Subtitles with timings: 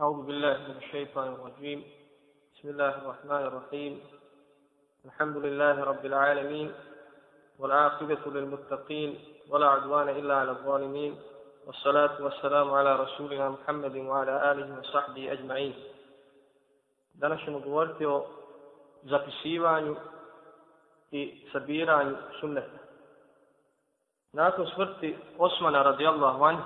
[0.00, 1.84] أعوذ بالله من الشيطان الرجيم.
[2.54, 4.00] بسم الله الرحمن الرحيم.
[5.04, 6.72] الحمد لله رب العالمين
[7.58, 9.18] والعاقبة للمتقين
[9.48, 11.16] ولا عدوان إلا على الظالمين
[11.66, 15.74] والصلاة والسلام على رسولنا محمد وعلى آله وصحبه أجمعين.
[17.14, 18.24] Danas ćemo govoriti o
[19.02, 19.96] zapisivanju
[21.10, 22.78] i sabiranju sunneta.
[24.32, 26.62] Nakon smrti Osmana radijallahu anhu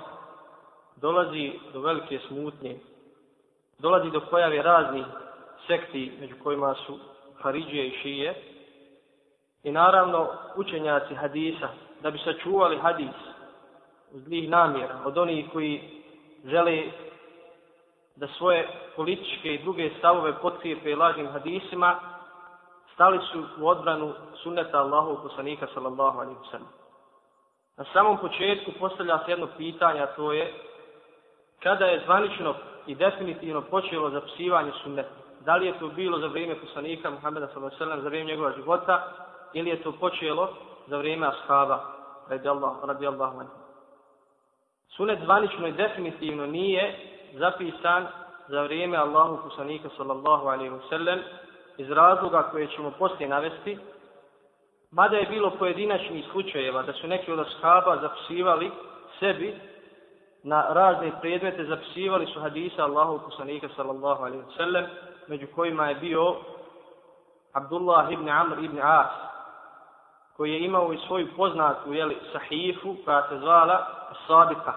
[0.95, 2.79] dolazi do velike smutnje.
[3.79, 5.05] Dolazi do pojave raznih
[5.67, 6.99] sekti među kojima su
[7.41, 8.35] Haridžije i Šije
[9.63, 11.69] i naravno učenjaci hadisa
[12.01, 13.15] da bi sačuvali hadis
[14.11, 16.03] uz zlih namjera od onih koji
[16.45, 16.83] žele
[18.15, 21.99] da svoje političke i druge stavove potkrijepe lažnim hadisima
[22.93, 26.59] stali su u odbranu sunneta Allahu poslanika sallallahu alaihi wa.
[27.77, 30.53] Na samom početku postavlja se jedno pitanje, a to je
[31.63, 32.55] kada je zvanično
[32.87, 35.09] i definitivno počelo zapisivanje sunneta.
[35.45, 38.01] Da li je to bilo za vrijeme poslanika Muhammeda s.a.v.
[38.01, 39.03] za vrijeme njegova života
[39.53, 40.49] ili je to počelo
[40.87, 41.83] za vrijeme ashaba
[42.29, 43.53] radijallahu anhu.
[44.95, 46.99] Sunnet zvanično i definitivno nije
[47.33, 48.07] zapisan
[48.47, 51.19] za vrijeme Allahu poslanika sallallahu alaihi wa sallam
[51.77, 53.77] iz razloga koje ćemo poslije navesti,
[54.91, 58.71] mada je bilo pojedinačnih slučajeva da su neki od ashaba zapisivali
[59.19, 59.55] sebi
[60.47, 64.85] na razne predmete zapisivali su hadisa Allahu poslanika sallallahu alaihi wa sallam,
[65.27, 66.35] među kojima je bio
[67.53, 69.11] Abdullah ibn Amr ibn As,
[70.37, 73.87] koji je imao i svoju poznatu jeli, sahifu koja se zvala
[74.27, 74.73] Sabika.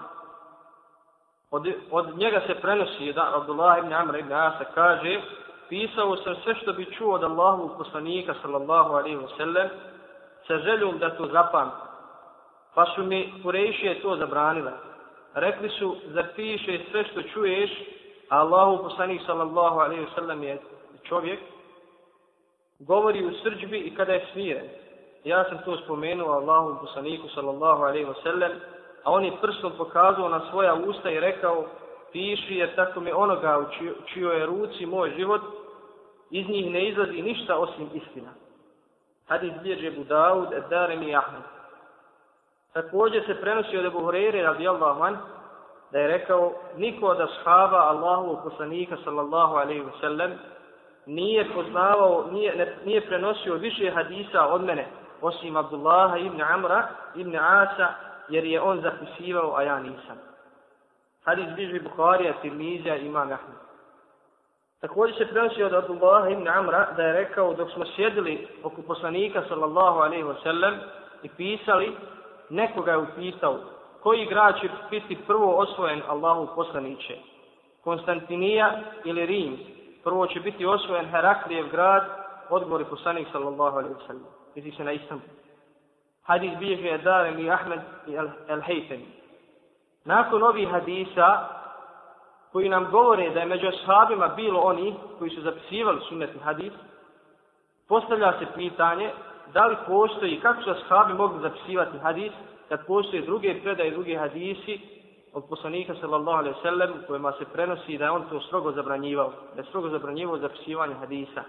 [1.51, 5.21] Od, od njega se prenosi da Abdullah ibn Amr ibn As kaže
[5.69, 9.67] pisao sam sve što bi čuo od Allahu poslanika sallallahu alaihi wa sallam
[10.47, 11.71] sa željom da to zapam.
[12.75, 14.90] Pa su mi Kurejšije to zabranile
[15.33, 17.71] rekli su, zapiše sve što čuješ,
[18.29, 20.57] a Allahu poslanik sallallahu alaihi wasallam je
[21.03, 21.39] čovjek,
[22.79, 24.65] govori u srđbi i kada je smiren.
[25.23, 28.51] Ja sam to spomenuo Allahu poslaniku sallallahu alaihi wasallam,
[29.03, 31.65] a on je prstom pokazao na svoja usta i rekao,
[32.11, 33.65] piši jer tako mi onoga u
[34.13, 35.41] čijoj je ruci moj život,
[36.29, 38.29] iz njih ne izlazi ništa osim istina.
[39.27, 41.41] Hadis bilježe Budaud, Edarem i Ahmed.
[42.73, 45.17] Također se prenosi od Ebu Hureyre radijallahu an,
[45.91, 50.31] da je rekao, niko od ashaba Allahu poslanika sallallahu alaihi wa sallam
[51.05, 54.87] nije poznavao, nije, ne, nije prenosio više hadisa od mene,
[55.21, 57.87] osim Abdullaha ibn Amra ibn Asa,
[58.29, 60.17] jer je on zapisivao, a ja nisam.
[61.25, 63.57] Hadis bliži Bukharija, Tirmizija, imam Ahmed.
[64.81, 69.43] Također se prenosi od Abdullaha ibn Amra da je rekao dok smo sjedili oko poslanika
[69.47, 70.73] sallallahu alaihi wa sallam
[71.23, 71.97] i pisali
[72.51, 73.57] nekoga je upitao
[74.03, 77.17] koji grad će biti prvo osvojen Allahu poslaniće,
[77.83, 79.57] Konstantinija ili Rim,
[80.03, 82.03] prvo će biti osvojen Heraklijev grad,
[82.49, 84.25] odgovori poslanik sallallahu alaihi wa sallam,
[84.55, 85.21] misli se na istom.
[86.23, 88.11] Hadis bilježi je Darem i Ahmed i
[88.47, 89.05] El-Hejtemi.
[90.05, 91.47] Nakon ovih hadisa,
[92.51, 96.73] koji nam govore da je među ashabima bilo oni koji su zapisivali sunnetni hadis,
[97.87, 99.11] postavlja se pitanje
[99.53, 102.31] da li postoji, kako su ashabi mogli zapisivati hadis,
[102.69, 104.79] kad postoje druge predaje, druge hadisi
[105.33, 109.61] od poslanika sallallahu alaihi sallam, kojima se prenosi da je on to strogo zabranjivao, da
[109.61, 111.43] je strogo zabranjivao zapisivanje hadisa.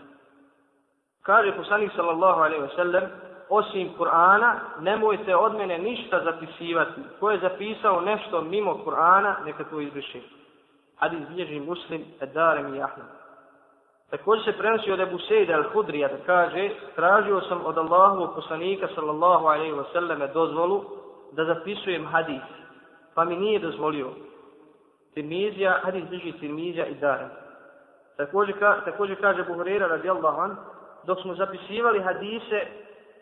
[1.23, 3.03] Kaže poslanik sallallahu alaihi sallam,
[3.49, 7.01] osim Kur'ana, nemojte od mene ništa zapisivati.
[7.21, 10.21] Ko je zapisao nešto mimo Kur'ana, neka to izbriše.
[10.97, 13.22] Hadis bilježi muslim, edarem i ahmed.
[14.13, 19.47] Također se prenosi od Ebu Sejda al-Hudrija da kaže, tražio sam od Allahovog poslanika sallallahu
[19.47, 20.85] alaihi wa sallame dozvolu
[21.33, 22.43] da zapisujem hadis,
[23.15, 24.11] pa mi nije dozvolio.
[25.15, 27.31] Tirmizija, hadis drži Tirmizija i Darem.
[28.17, 30.57] Također, ka, također kaže Buhurera radijallahu an,
[31.07, 32.67] dok smo zapisivali hadise,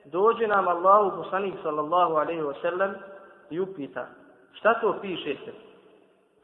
[0.05, 2.95] dođe nam Allahu poslanik sallallahu alaihi wa sallam
[3.51, 4.07] i upita,
[4.53, 5.53] šta to pišete?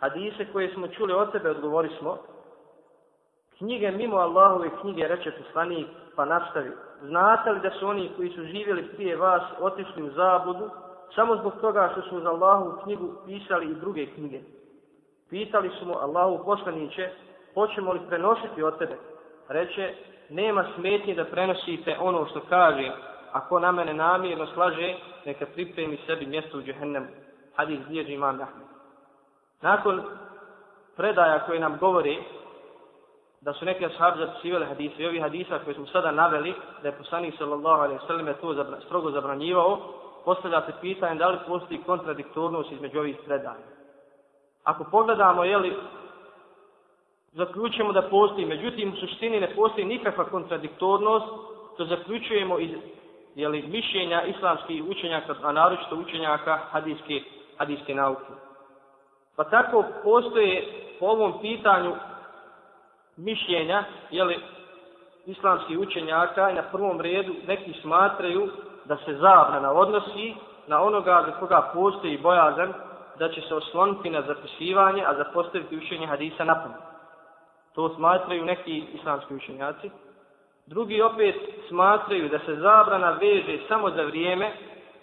[0.00, 2.18] Hadise koje smo čuli od tebe, odgovori smo,
[3.58, 5.86] knjige mimo Allahove knjige reče poslanik,
[6.16, 6.70] pa nastavi.
[7.03, 10.70] Znate li da su oni koji su živjeli prije vas otišli u zabudu,
[11.14, 14.41] samo zbog toga što su uz Allahovu knjigu pisali i druge knjige?
[15.30, 17.10] Pitali su mu Allahu poslaniće,
[17.54, 18.97] hoćemo li prenositi od tebe?
[19.48, 19.94] Reče,
[20.28, 22.92] nema smetnje da prenosite ono što kaže,
[23.32, 24.94] ako na mene namjerno slaže,
[25.24, 27.06] neka pripremi sebi mjesto u džehennemu.
[27.56, 28.66] Hadis bilježi imam Ahmed.
[29.62, 30.02] Nakon
[30.97, 32.18] predaja koje nam govori
[33.47, 36.98] da su neki ashabi zapisivali hadise i ovi hadisa koje smo sada naveli, da je
[36.98, 39.78] poslanik sallallahu alaihi sallam to zabra, strogo zabranjivao,
[40.25, 43.66] postavlja se pitanje da li postoji kontradiktornost između ovih predanja.
[44.65, 45.77] Ako pogledamo, je li,
[47.33, 48.47] zaključujemo da postoji.
[48.47, 51.27] Međutim, u suštini ne postoji nikakva kontradiktornost,
[51.77, 52.71] to zaključujemo iz
[53.34, 57.22] jeli, mišljenja islamskih učenjaka, a naročito učenjaka hadijske,
[57.59, 58.33] hadijske nauke.
[59.37, 60.66] Pa tako postoje
[61.01, 61.95] po ovom pitanju
[63.16, 64.39] mišljenja, jeli,
[65.27, 68.48] islamskih učenjaka i na prvom redu neki smatraju
[68.84, 70.34] da se zabrana odnosi
[70.66, 72.72] na onoga za koga postoji bojazan
[73.18, 76.78] da će se osloniti na zapisivanje, a zapostaviti učenje hadisa na pamet.
[77.74, 79.91] To smatraju neki islamski učenjaci.
[80.66, 81.34] Drugi opet
[81.69, 84.53] smatraju da se zabrana veže samo za vrijeme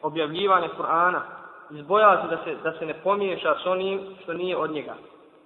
[0.01, 1.19] objavljivanja Kur'ana,
[1.71, 4.95] izbojazi da se, da se ne pomiješa s onim što nije od njega,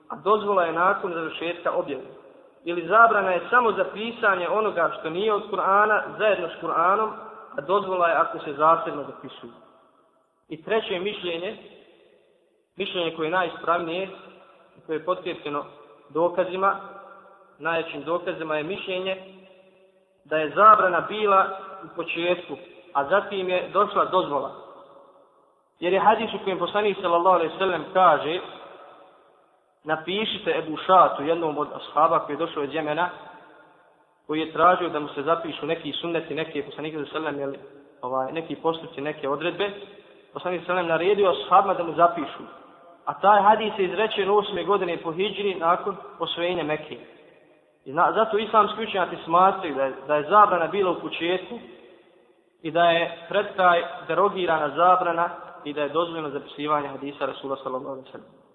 [0.10, 2.27] a dozvola je nakon završetka objavljena.
[2.70, 7.10] Ili zabrana je samo za pisanje onoga što nije od Kur'ana zajedno s Kur'anom,
[7.58, 9.52] a dozvola je ako se zasebno zapisuju.
[10.50, 11.58] I treće mišljenje,
[12.76, 14.10] mišljenje koje je najispravnije,
[14.86, 15.66] koje je potkrijepljeno
[16.10, 16.76] dokazima,
[17.60, 19.18] najjačim dokazima je mišljenje
[20.26, 22.58] da je zabrana bila u početku,
[22.94, 24.52] a zatim je došla dozvola.
[25.80, 28.40] Jer je hadis u kojem poslanik sallallahu alaihi sallam kaže
[29.88, 33.10] napišite Ebu Šatu, jednom od ashaba koji je došao iz Jemena,
[34.28, 37.68] koji je tražio da mu se zapišu neki sunneti, neke poslanike sallallahu alaihi sallam,
[38.02, 39.70] ovaj, neki postupci, neke odredbe,
[40.34, 42.44] poslanik sallallahu alaihi sallam naredio ashabima da mu zapišu.
[43.06, 44.66] A taj hadis je izrečen 8.
[44.66, 46.98] godine po hijđri nakon osvojenja Mekke.
[47.86, 51.60] I na, zato islamski učenjati smatruju da je, da je zabrana bila u početku
[52.62, 55.30] i da je pred kraj derogirana zabrana
[55.64, 58.47] i da je dozvoljeno zapisivanje hadisa Rasula sallallahu alaihi sallam.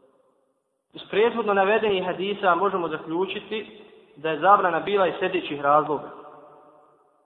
[0.92, 3.80] Iz prethodno navedenih hadisa možemo zaključiti
[4.16, 6.10] da je zabrana bila iz sljedećih razloga.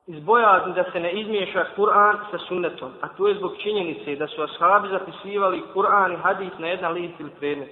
[0.06, 4.26] Iz bojazni da se ne izmiješa Kur'an sa sunnetom, a to je zbog činjenice da
[4.26, 7.70] su ashabi zapisivali Kur'an i hadis na jedan list ili predmet.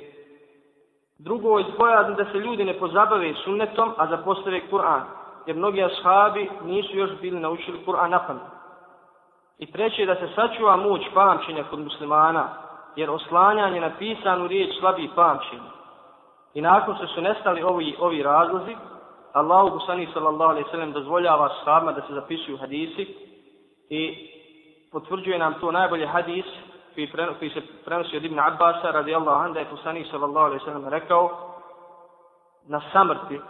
[1.19, 5.03] Drugo, iz bojazni da se ljudi ne pozabave sunnetom, a zapostave Kur'an.
[5.47, 8.43] Jer mnogi ashabi nisu još bili naučili Kur'an na pamet.
[9.59, 12.49] I treće, da se sačuva moć pamćenja kod muslimana,
[12.97, 15.74] jer oslanjanje na pisanu riječ slabi pamćenje.
[16.55, 18.77] I nakon što su nestali ovi, ovi razlozi,
[19.33, 23.15] Allahu Gusani sallallahu alaihi sallam dozvoljava sahabima da se zapisuju hadisi
[23.89, 24.31] i
[24.93, 26.45] potvrđuje nam to najbolje hadis
[26.95, 30.65] koji, pre, koji se prenosi od Ibn Abbasa radijallahu anhu da je poslanik sallallahu alaihi
[30.65, 31.55] sallam rekao
[32.67, 33.41] na samrti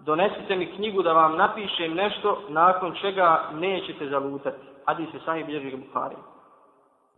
[0.00, 4.66] donesite mi knjigu da vam napišem nešto nakon čega nećete zalutati.
[4.86, 6.16] Hadis je sahih bilježi Bukhari.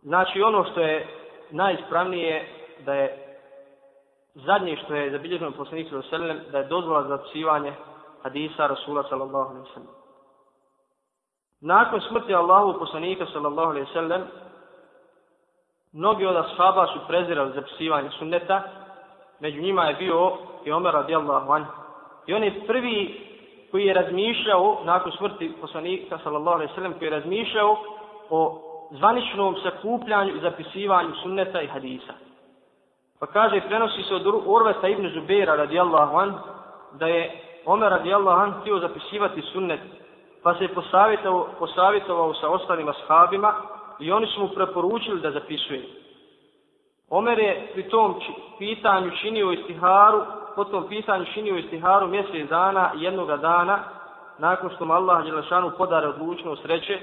[0.01, 1.07] Znači ono što je
[1.51, 2.47] najispravnije
[2.85, 3.26] da je
[4.45, 7.73] zadnje što je zabilježeno poslanik sallallahu alaihi da je dozvola za zapisivanje
[8.23, 9.89] hadisa Rasula sallallahu alejhi ve sellem.
[11.61, 14.23] Nakon smrti Allahu poslanika sallallahu alejhi ve sellem
[15.93, 18.63] mnogi od ashaba su prezirali zapisivanje sunneta,
[19.39, 20.31] među njima je bio
[20.65, 21.71] i Omer radijallahu anhu.
[22.27, 23.27] I on je prvi
[23.71, 27.77] koji je razmišljao, nakon smrti poslanika sallallahu alejhi ve sellem koji je razmišljao
[28.29, 28.61] o
[28.91, 32.26] zvaničnom sakupljanju i zapisivanju sunneta i hadisa.
[33.19, 36.33] Pa kaže, prenosi se od Urveta ibn Zubera radijallahu an,
[36.93, 39.79] da je Omer radijallahu an htio zapisivati sunnet,
[40.43, 43.53] pa se je posavjetovao, posavjetovao sa ostalim ashabima,
[43.99, 45.83] i oni su mu preporučili da zapisuje.
[47.09, 48.19] Omer je pri tom
[48.59, 50.23] pitanju činio istiharu,
[50.55, 53.79] po tom pitanju činio istiharu mjesec dana i jednoga dana,
[54.37, 56.99] nakon što mu Allah Đelešanu podare odlučnost reče,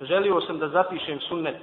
[0.00, 1.56] želio sam da zapišem sunnet.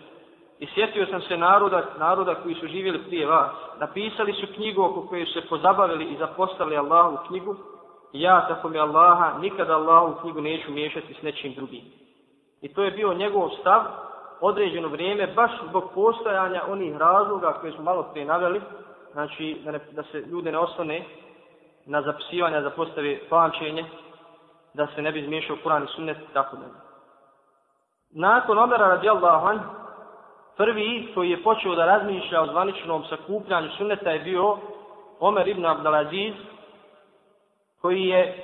[0.59, 3.51] I sjetio sam se naroda, naroda koji su živjeli prije vas.
[3.79, 7.55] Napisali su knjigu oko koje su se pozabavili i zapostavili Allahu knjigu.
[8.13, 11.83] Ja, tako mi Allaha, nikada Allahu knjigu neću miješati s nečim drugim.
[12.61, 13.81] I to je bio njegov stav
[14.41, 18.61] određeno vrijeme, baš zbog postojanja onih razloga koje smo malo prije naveli,
[19.11, 21.05] znači da, ne, da se ljude ne ostane
[21.85, 23.85] na zapisivanje, da postave pamćenje,
[24.73, 26.65] da se ne bi zmiješao Kur'an i sunnet, tako da.
[28.09, 29.59] Nakon Omera radijallahu an,
[30.57, 34.57] prvi koji je počeo da razmišlja o zvaničnom sakupljanju sunneta je bio
[35.19, 36.33] Omer ibn Abdelaziz,
[37.81, 38.43] koji je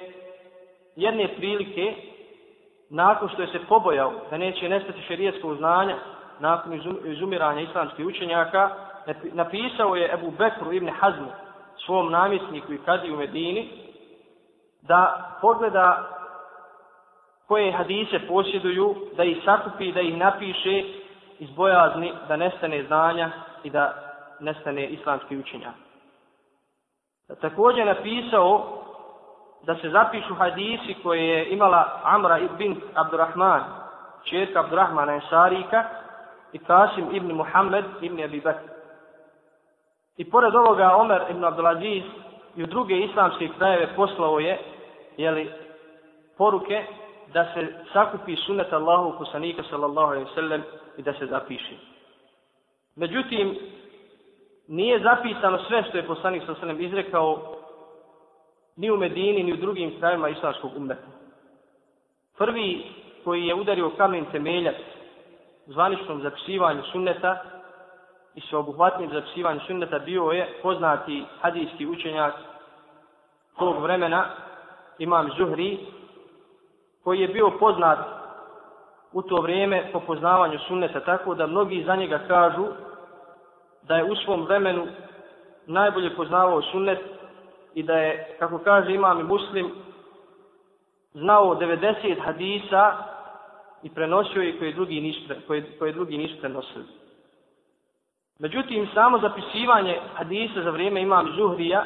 [0.95, 1.95] jedne prilike
[2.89, 5.97] nakon što je se pobojao da neće nestati šerijetskog znanja
[6.39, 8.69] nakon izumiranja islamskih učenjaka,
[9.33, 11.27] napisao je Ebu Bekru ibn Hazmu
[11.85, 13.69] svom namjesniku i kadi u Medini
[14.81, 16.07] da pogleda
[17.47, 20.83] koje hadise posjeduju, da ih sakupi, da ih napiše
[21.41, 23.31] iz bojazni da nestane znanja
[23.63, 23.93] i da
[24.39, 25.71] nestane islamski učenja.
[27.41, 28.81] Također napisao
[29.63, 33.63] da se zapišu hadisi koje je imala Amra ibn Abdurrahman,
[34.23, 35.83] čerka Abdurrahmana Ensarika
[36.53, 38.67] i Kasim ibn Muhammed ibn Abi Bakr.
[40.17, 42.03] I pored ovoga Omer ibn Abdulaziz
[42.55, 44.59] i u druge islamske krajeve poslao je
[45.17, 45.51] jeli,
[46.37, 46.85] poruke
[47.33, 50.63] da se sakupi sunet Allahu kusanika sallallahu alaihi sallam
[50.97, 51.75] i da se zapiše.
[52.95, 53.57] Međutim,
[54.67, 57.55] nije zapisano sve što je poslanik sa alaihi izrekao
[58.75, 61.07] ni u Medini, ni u drugim krajima islamskog umeta.
[62.37, 62.83] Prvi
[63.23, 64.75] koji je udario kamen temeljac
[65.65, 67.43] zvaničnom zapisivanju sunneta
[68.35, 72.33] i sveobuhvatnim zapisivanju sunneta bio je poznati hadijski učenjak
[73.59, 74.25] tog vremena,
[74.99, 75.79] imam Zuhri,
[77.03, 78.20] koji je bio poznat
[79.13, 82.67] u to vrijeme po poznavanju sunneta, tako da mnogi za njega kažu
[83.83, 84.87] da je u svom vremenu
[85.65, 86.99] najbolje poznavao sunnet
[87.73, 89.71] i da je, kako kaže imam i muslim,
[91.13, 92.93] znao 90 hadisa
[93.83, 96.85] i prenosio ih koje drugi nisu, koje, koje drugi nisu prenosili.
[98.39, 101.85] Međutim, samo zapisivanje hadisa za vrijeme imam Zuhrija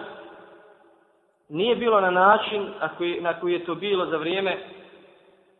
[1.49, 4.57] nije bilo na način na koji, na koji je to bilo za vrijeme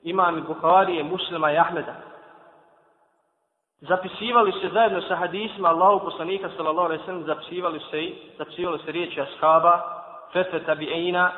[0.06, 1.96] imam Buharije, muslima i Ahmeda.
[3.82, 8.80] Zapisivali se zajedno sa hadisima Allahu poslanika sallallahu alejhi ve sellem zapisivali se i zapisivali
[8.86, 9.82] se riječi ashaba,
[10.34, 11.32] fetve tabiina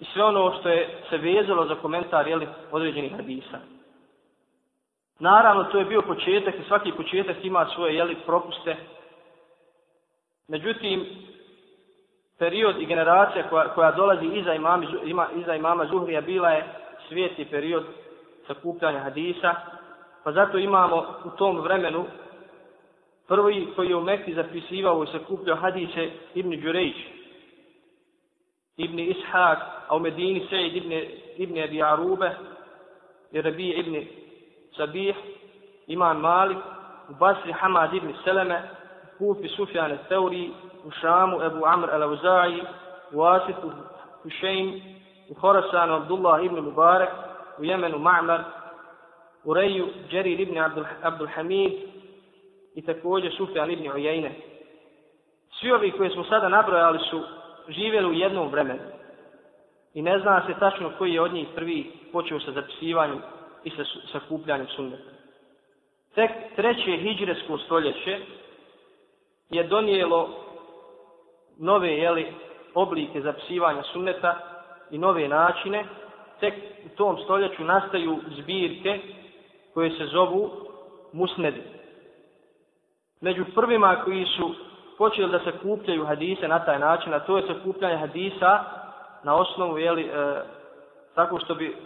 [0.00, 3.58] i sve ono što je se vezalo za komentar jeli, određenih hadisa.
[5.18, 8.76] Naravno, to je bio početak i svaki početak ima svoje jeli, propuste.
[10.48, 11.06] Međutim,
[12.38, 17.44] period i generacija koja, koja dolazi iza imami, ima, iza imama Zuhrija bila je svijeti
[17.44, 17.84] period
[18.46, 19.54] sakupljanja hadisa,
[20.24, 22.04] pa zato imamo u tom vremenu
[23.28, 26.96] prvi koji je u Mekti zapisivao i sakupljao hadise Ibn Đurejć,
[28.76, 30.92] Ibn Ishak, a u Medini Sejid Ibn,
[31.36, 32.30] Ibn Abi Arube,
[33.32, 34.06] i Rabi Ibn
[34.76, 35.16] Sabih,
[35.86, 36.58] Imam Malik,
[37.08, 38.62] u Basri Hamad Ibn Seleme,
[39.20, 40.50] u Kufi Sufjan Theuri,
[40.84, 42.62] u Šamu Ebu Amr al-Auza'i,
[43.12, 43.70] u Asifu
[44.22, 44.82] Hušein,
[45.30, 47.10] u Horašanu Abdullah ibn Mubarak,
[47.58, 48.42] u Jemenu Ma'mar,
[49.44, 51.72] u Reju Džerir ibn Abdul, Abdul Hamid
[52.74, 54.34] i također Sufjan ibn Ujajne.
[55.60, 57.22] Svi ovi koje smo sada nabrojali su
[57.68, 58.80] živjeli u jednom vremenu.
[59.94, 63.22] I ne zna se tačno koji je od njih prvi počeo sa zapisivanjem
[63.64, 65.10] i sa sakupljanjem sunneta.
[66.14, 68.18] Tek treće hijđresko stoljeće
[69.50, 70.28] je donijelo
[71.58, 72.26] nove jeli,
[72.74, 74.57] oblike zapisivanja sunneta
[74.90, 75.84] i nove načine,
[76.40, 76.54] tek
[76.86, 79.00] u tom stoljeću nastaju zbirke
[79.74, 80.50] koje se zovu
[81.12, 81.62] musnedi.
[83.20, 84.54] Među prvima koji su
[84.98, 88.64] počeli da se kupljaju hadise na taj način, a to je sakupljanje hadisa
[89.22, 90.42] na osnovu, jeli, e,
[91.14, 91.76] tako što bi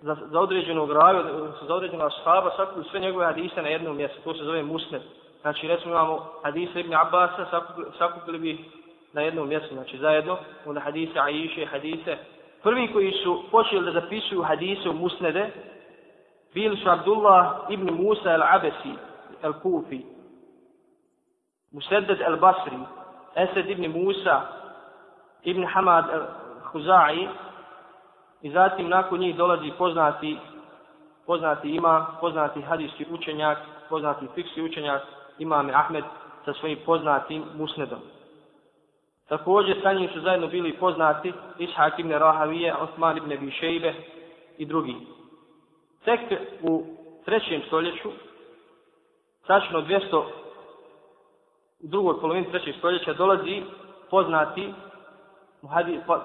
[0.00, 4.34] za, za određenog raju, za određenog ashaba, sakupili sve njegove hadise na jednom mjestu, to
[4.34, 5.02] se zove musned.
[5.40, 8.64] Znači, recimo imamo hadise Ibn Abbasa, sakupili, sakupili bi
[9.12, 12.16] na jednom mjestu, znači zajedno, onda hadise Aisha, hadise.
[12.64, 15.50] Prvi koji su počeli da zapisuju hadise u musnede,
[16.54, 18.94] bili su Abdullah ibn Musa al-Abesi,
[19.42, 20.00] al-Kufi,
[21.72, 22.78] Musaddad al-Basri,
[23.34, 24.40] Esed ibn Musa,
[25.42, 27.28] ibn Hamad al-Huzai,
[28.42, 30.38] i zatim nakon njih dolazi poznati
[31.26, 35.02] poznati ima, poznati hadijski učenjak, poznati fikski učenjak,
[35.38, 36.04] imame Ahmed
[36.44, 37.98] sa svojim poznatim musnedom.
[39.28, 43.94] Također sa njim su zajedno bili poznati Ishak ibn Rahavije, Osman ibn Bišejbe
[44.58, 44.96] i drugi.
[46.04, 46.20] Tek
[46.62, 46.84] u
[47.24, 48.08] trećem stoljeću,
[49.46, 50.22] tačno 200,
[51.80, 53.62] u drugoj polovini trećeg stoljeća, dolazi
[54.10, 54.72] poznati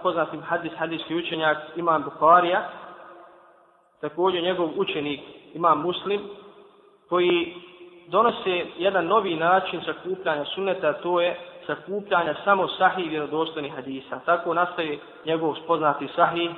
[0.03, 2.69] poznati hadis, hadijski učenjak Imam Bukharija,
[4.01, 5.21] također njegov učenik
[5.53, 6.21] Imam Muslim,
[7.09, 7.55] koji
[8.07, 14.19] donose jedan novi način sakupljanja sunneta, to je sakupljanja samo sahih vjerodostojnih hadisa.
[14.25, 16.49] Tako nastaje njegov spoznati sahih,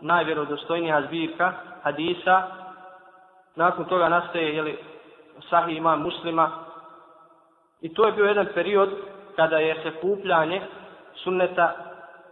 [0.00, 2.42] najvjerodostojnija zbirka hadisa.
[3.56, 4.78] Nakon toga nastaje jeli,
[5.50, 6.50] sahih imam muslima.
[7.80, 8.90] I to je bio jedan period
[9.36, 10.60] kada je sakupljanje
[11.14, 11.74] sunneta,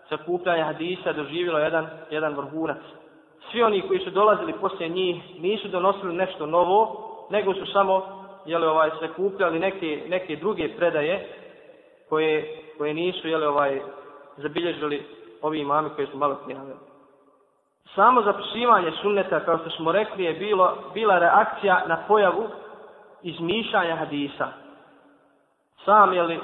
[0.08, 2.78] sakupljanje hadisa doživjelo jedan, jedan vrhunac.
[3.50, 8.66] Svi oni koji su dolazili poslije njih nisu donosili nešto novo, nego su samo jeli,
[8.66, 11.43] ovaj, sakupljali neke, neke druge predaje
[12.08, 13.80] koje, koje nisu jeli, ovaj,
[14.37, 15.06] zabilježili
[15.42, 16.76] ovi imami koji su malo prijavili.
[17.94, 22.49] Samo zapisivanje sunneta, kao što smo rekli, je bilo, bila reakcija na pojavu
[23.23, 24.49] izmišljanja hadisa.
[25.84, 26.40] Sam, jeli,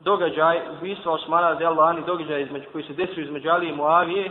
[0.00, 4.30] događaj, ubistva Osmana Zelani, događaj između, koji se desio između Ali i Muavije,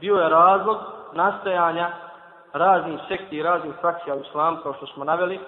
[0.00, 0.76] bio je razlog
[1.12, 1.90] nastajanja
[2.52, 5.40] raznih sekti i raznih frakcija u islamu, kao što smo naveli,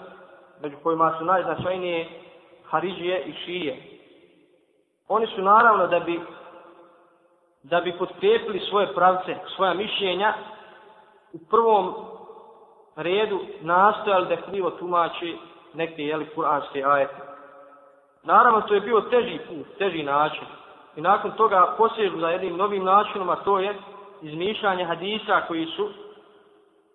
[0.62, 2.08] među kojima su najznačajnije
[2.70, 3.97] Haridžije i Šije.
[5.08, 6.20] Oni su naravno da bi
[7.62, 10.34] da bi potkrijepili svoje pravce, svoja mišljenja,
[11.32, 11.94] u prvom
[12.96, 15.38] redu nastojali da krivo tumači
[15.74, 17.22] neke jeli kuranske ajete.
[18.22, 20.44] Naravno, to je bio teži put, teži način.
[20.96, 23.74] I nakon toga posježu za jednim novim načinom, a to je
[24.22, 25.88] izmišljanje hadisa koji su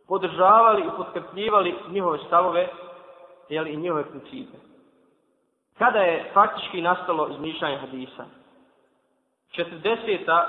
[0.08, 2.70] podržavali i potkrpljivali njihove stavove
[3.50, 4.73] jeli, i njihove principe.
[5.78, 8.26] Kada je faktički nastalo izmišljanje hadisa?
[9.56, 10.44] 40.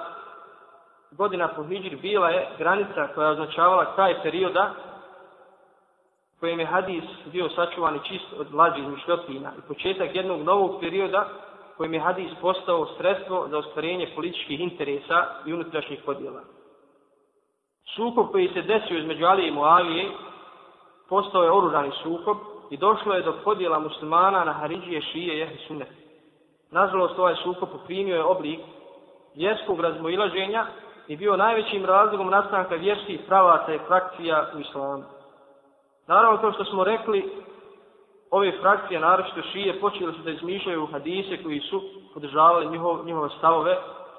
[1.10, 4.74] godina po Hidžri bila je granica koja je označavala kraj perioda
[6.40, 11.28] kojem je hadis bio sačuvan i čist od laži izmišljotina i početak jednog novog perioda
[11.76, 16.40] kojim je hadis postao sredstvo za ostvarenje političkih interesa i unutrašnjih podjela.
[17.96, 20.10] Sukob koji se desio između Alije i Moavije
[21.08, 22.36] postao je oružani sukob
[22.70, 25.88] i došlo je do podjela muslimana na Haridžije, Šije i Ehli Sunnet.
[26.70, 28.60] Nažalost, ovaj sukob poprimio je oblik
[29.34, 30.66] vjerskog razmoilaženja
[31.08, 35.04] i bio najvećim razlogom nastanka vjerskih pravaca i frakcija u islamu.
[36.06, 37.32] Naravno, kao što smo rekli,
[38.30, 41.82] ove frakcije, naročito šije, počeli su da izmišljaju hadise koji su
[42.14, 43.76] podržavali njihov, njihove stavove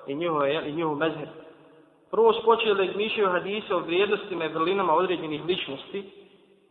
[0.08, 1.30] i njihove, i njihov mezheb.
[2.12, 6.25] Prvo su počeli da izmišljaju hadise o vrijednostima i vrlinama određenih ličnosti,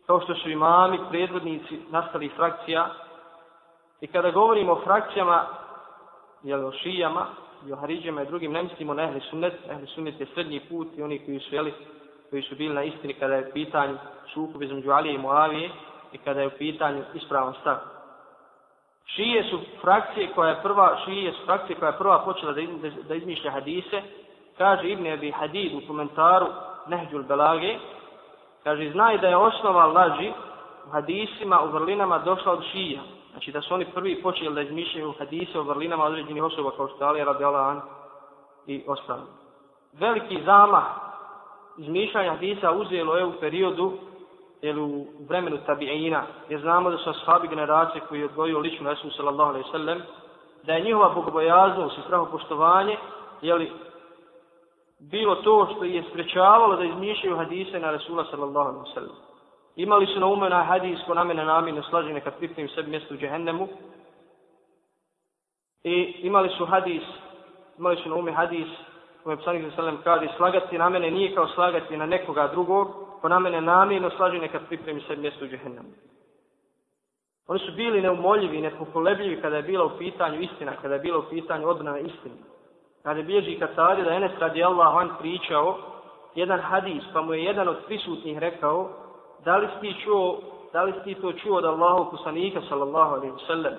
[0.07, 2.89] kao što su imami, predvodnici nastali frakcija.
[4.01, 5.45] I kada govorimo o frakcijama,
[6.43, 7.25] jel, o šijama,
[7.67, 9.53] i o haridžama i drugim, ne mislimo na ehli sunnet.
[9.69, 11.73] Ehli sunnet je srednji put i oni koji su, jeli,
[12.29, 13.97] koji su bili na istini kada je pitanje
[14.33, 15.69] sukup između Alije i Moavije
[16.13, 17.77] i kada je u pitanju ispravan stav.
[19.05, 22.89] Šije su frakcije koja je prva, šije su frakcije koja je prva počela da, da,
[23.07, 24.01] da izmišlja hadise.
[24.57, 26.47] Kaže Ibn Abi Hadid u komentaru
[26.87, 27.77] Nehđul Belage,
[28.65, 30.31] kaže, znaj da je osnova laži
[30.87, 33.01] u hadisima, u vrlinama došla od šija.
[33.31, 37.03] Znači da su oni prvi počeli da izmišljaju hadise o vrlinama određenih osoba kao što
[37.03, 37.81] je Ali Radialan
[38.67, 39.21] i ostali.
[39.93, 40.83] Veliki zamah
[41.77, 43.93] izmišljanja hadisa uzelo je u periodu
[44.61, 49.11] ili u vremenu tabi'ina, jer znamo da su ashabi generacije koji je odgojio lično Resul
[49.11, 50.01] sallallahu alaihi sallam,
[50.63, 52.97] da je njihova bogobojaznost i strahopoštovanje,
[53.41, 53.71] jeli,
[54.99, 59.15] bilo to što je sprečavalo da izmišljaju hadise na Rasula sallallahu alaihi sallam.
[59.75, 63.17] Imali su na ume na hadis ko namene namine slažene kad pripremim sebi mjesto u
[63.17, 63.67] džehennemu.
[65.83, 67.03] I imali su hadis,
[67.77, 68.67] imali su na ume hadis
[69.25, 72.87] u je psanik za sallam kaže slagati na mene nije kao slagati na nekoga drugog,
[73.21, 75.89] ko na mene namjerno neka nekad pripremi sebi mjesto u džehennemu.
[77.47, 81.29] Oni su bili neumoljivi, nepokolebljivi kada je bila u pitanju istina, kada je bila u
[81.29, 82.35] pitanju odbrana istine.
[83.05, 85.77] Kada je bježi kad sadi da Enes radi Allah on pričao
[86.35, 88.89] jedan hadis, pa mu je jedan od prisutnih rekao,
[89.43, 90.39] da li si čuo,
[90.73, 93.73] da li si to čuo od Allahu kusanika sallallahu alaihi wa sallam,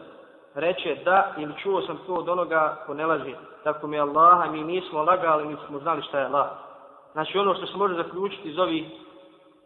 [0.55, 3.35] reče da ili čuo sam to od onoga ko ne laži.
[3.65, 6.47] Tako mi je Allaha, mi nismo lagali, nismo znali šta je Allah.
[7.12, 8.85] Znači ono što se može zaključiti iz ovih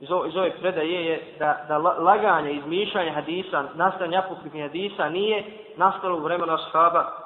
[0.00, 5.44] iz, ove, iz ove predaje je da, da laganje, izmišljanje hadisa, nastanje apokrifnih hadisa nije
[5.76, 7.19] nastalo u vremenu ashaba.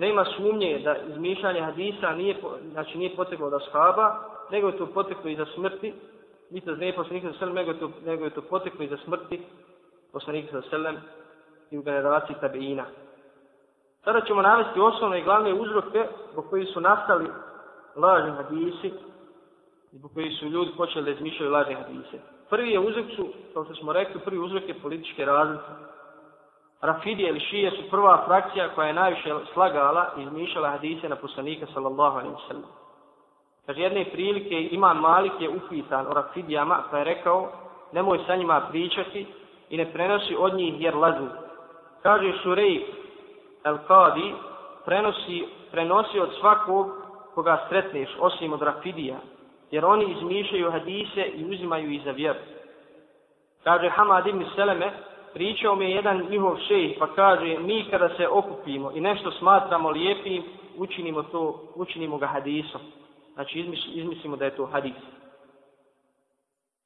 [0.00, 2.36] Nema sumnje da izmišljanje hadisa nije,
[2.72, 4.16] znači nije poteklo od ashaba,
[4.50, 5.94] nego je to poteklo iza smrti.
[6.50, 7.72] niti da znaje poslanik sa selem, nego,
[8.06, 9.40] nego je to poteklo iza smrti
[10.12, 10.96] poslanika sa selem
[11.70, 12.84] i u generaciji tabeina.
[14.04, 17.26] Sada ćemo navesti osnovne i glavne uzroke zbog koji su nastali
[17.96, 18.92] lažni hadisi,
[19.92, 22.18] zbog koji su ljudi počeli da izmišljaju lažne hadise.
[22.50, 25.89] Prvi je uzrok su, kao što smo rekli, prvi uzrok je političke razlike.
[26.80, 31.66] Rafidije ili šije su prva frakcija koja je najviše slagala i izmišljala hadise na poslanika
[31.74, 32.64] sallallahu alaihi wa sallam.
[33.66, 37.52] Kaže, jedne prilike Imam Malik je upitan o Rafidijama pa je rekao
[37.92, 39.26] nemoj sa njima pričati
[39.70, 41.26] i ne prenosi od njih jer lažu.
[42.02, 42.86] Kaže Šurej
[43.64, 44.34] El-Kadi,
[44.84, 46.86] prenosi, prenosi od svakog
[47.34, 49.16] koga sretneš, osim od Rafidija,
[49.70, 52.38] jer oni izmišljaju hadise i uzimaju ih za vjeru.
[53.64, 54.92] Kaže Hamad ibn Seleme,
[55.34, 59.90] pričao mi je jedan njihov šejh, pa kaže, mi kada se okupimo i nešto smatramo
[59.90, 60.42] lijepim,
[60.76, 62.80] učinimo to, učinimo ga hadisom.
[63.34, 63.58] Znači
[63.94, 64.94] izmislimo da je to hadis.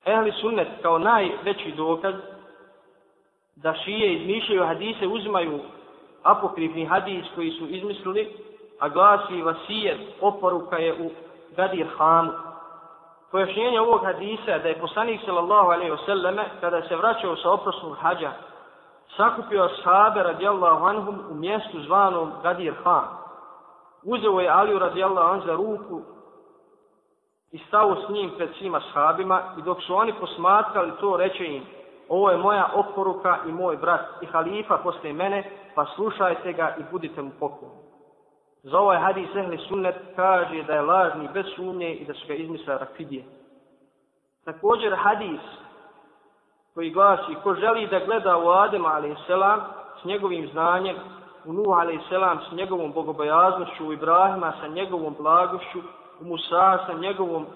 [0.06, 2.14] Ehli sunnet kao najveći dokaz
[3.56, 5.60] da šije izmišljaju hadise, uzimaju
[6.22, 8.32] apokrifni hadis koji su izmislili,
[8.78, 11.10] a glasi vasijet oporuka je u
[11.56, 12.32] Gadir Hanu.
[13.34, 17.96] Pojašnjenje ovog hadisa da je poslanik sallallahu alaihi wa sallame kada se vraćao sa oprosnog
[18.00, 18.32] hađa
[19.16, 23.04] sakupio ashabe radijallahu anhum u mjestu zvanom Gadir Han.
[24.04, 26.02] Uzeo je Aliju radijallahu anhu za ruku
[27.52, 31.66] i stao s njim pred svima ashabima i dok su oni posmatrali to reče im
[32.08, 36.82] ovo je moja oporuka i moj brat i halifa posle mene, pa slušajte ga i
[36.90, 37.83] budite mu pokloni
[38.64, 42.34] za ovaj hadis ehli sunnet kaže da je lažni bez sumnje i da su ga
[42.34, 43.24] izmisla rafidije.
[44.44, 45.40] Također hadis
[46.74, 49.26] koji glasi ko želi da gleda u Adema a.s.
[50.02, 50.96] s njegovim znanjem,
[51.44, 52.48] u Nuh a.s.
[52.48, 55.78] s njegovom bogobojaznošću, u Ibrahima sa njegovom blagošću,
[56.20, 57.46] u Musa sa njegovom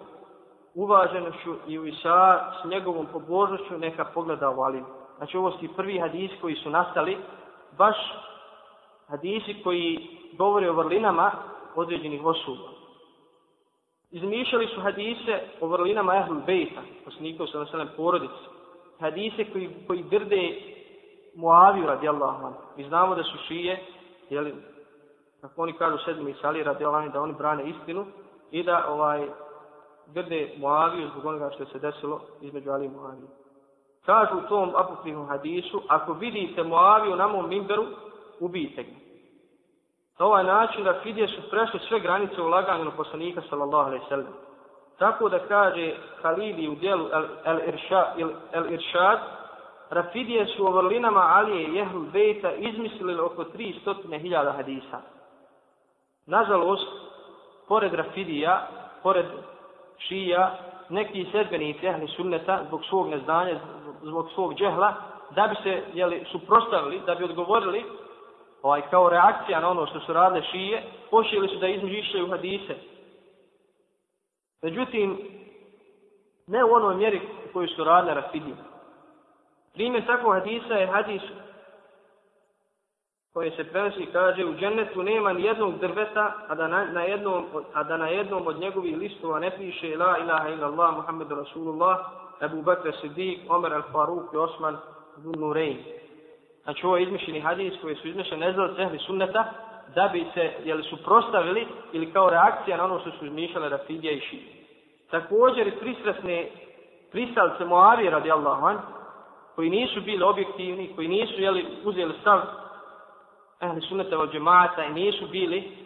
[0.75, 4.85] uvaženošću i u Isa s njegovom pobožnošću neka pogleda u Alim.
[5.17, 7.19] Znači ovo su prvi hadisi koji su nastali,
[7.79, 7.97] baš
[9.09, 11.33] hadisi koji govore o vrlinama
[11.75, 12.69] određenih osoba.
[14.11, 18.45] Izmišljali su hadise o vrlinama Ahlul Bejta, poslanikov sa naselem porodice.
[19.01, 20.59] Hadise koji, koji grde
[21.35, 22.61] Muaviju radijallahu anhu.
[22.77, 23.85] Mi znamo da su šije,
[24.31, 24.55] jeli,
[25.41, 28.07] kako oni kažu sedmi sali radijallahu anhu, da oni brane istinu
[28.51, 29.29] i da ovaj
[30.15, 33.29] grde Muaviju zbog onoga što se desilo između Ali i Muaviju.
[34.07, 37.87] Kažu u tom apokrifnom hadisu, ako vidite Muaviju na mom mimberu,
[38.41, 39.08] ubijte ga.
[40.19, 40.95] Na ovaj način da
[41.29, 44.35] su prešli sve granice ulaganja na poslanika sallallahu alaihi sallam.
[44.99, 47.07] Tako da kaže Halili u dijelu
[47.45, 48.65] El-Iršad, El, El
[49.91, 55.01] Rafidije su u vrlinama Alije i Jehlul Bejta izmislili oko 300.000 hadisa.
[56.27, 56.89] Nažalost,
[57.69, 58.67] pored Rafidija,
[59.03, 59.27] pored
[59.99, 60.57] Šija,
[60.89, 63.61] neki sedbenici Ehli Sunneta, zbog svog neznanja,
[64.03, 64.95] zbog svog džehla,
[65.31, 67.85] da bi se jeli, suprostavili, da bi odgovorili
[68.63, 72.75] ovaj, kao reakcija na ono što su radile šije, počeli su da izmišljaju hadise.
[74.63, 75.19] Međutim,
[76.47, 77.21] ne u onoj mjeri
[77.53, 78.57] koju su radile Rafidije.
[79.75, 81.23] Primjer takvog hadisa je hadis
[83.33, 87.47] koji se prenosi kaže u džennetu nema ni jednog drveta, a da na, na, jednom,
[87.75, 91.99] a da na jednom od njegovih listova ne piše La ilaha illallah muhammedur Rasulullah,
[92.43, 94.77] Ebu Bakr Siddiq, Omer Al-Faruq i Osman
[95.25, 95.79] Nurein.
[96.69, 99.45] Znači ovo je izmišljeni hadis koji su izmišljeni nezvali cehli sunneta
[99.95, 104.13] da bi se jeli, su prostavili ili kao reakcija na ono što su izmišljali Rafidija
[104.13, 104.43] i Šije.
[105.11, 106.49] Također i pristrasne
[107.11, 108.79] pristalice Moavije radijallahu an,
[109.55, 112.41] koji nisu bili objektivni, koji nisu jeli, uzeli stav
[113.61, 115.77] ehli sunneta od džemata i nisu bili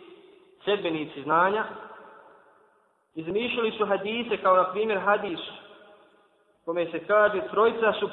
[0.64, 1.64] sedbenici znanja,
[3.14, 5.40] izmišljali su hadise kao na primjer hadis
[6.64, 8.09] kome se kaže trojica su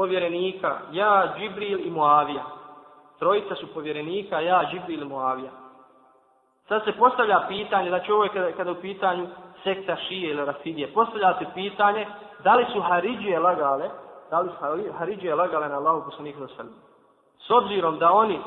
[0.00, 2.44] povjerenika, ja, Džibril i Muavija.
[3.18, 5.50] Trojica su povjerenika, ja, Džibril i Muavija.
[6.68, 9.26] Sad se postavlja pitanje, znači ovo je kada, kada u pitanju
[9.64, 12.06] sekta šije ili rafidije, postavlja se pitanje
[12.44, 13.90] da li su Haridžije lagale,
[14.30, 16.64] da li su Haridžije lagale na Allahu poslaniku za
[17.46, 18.40] S obzirom da oni,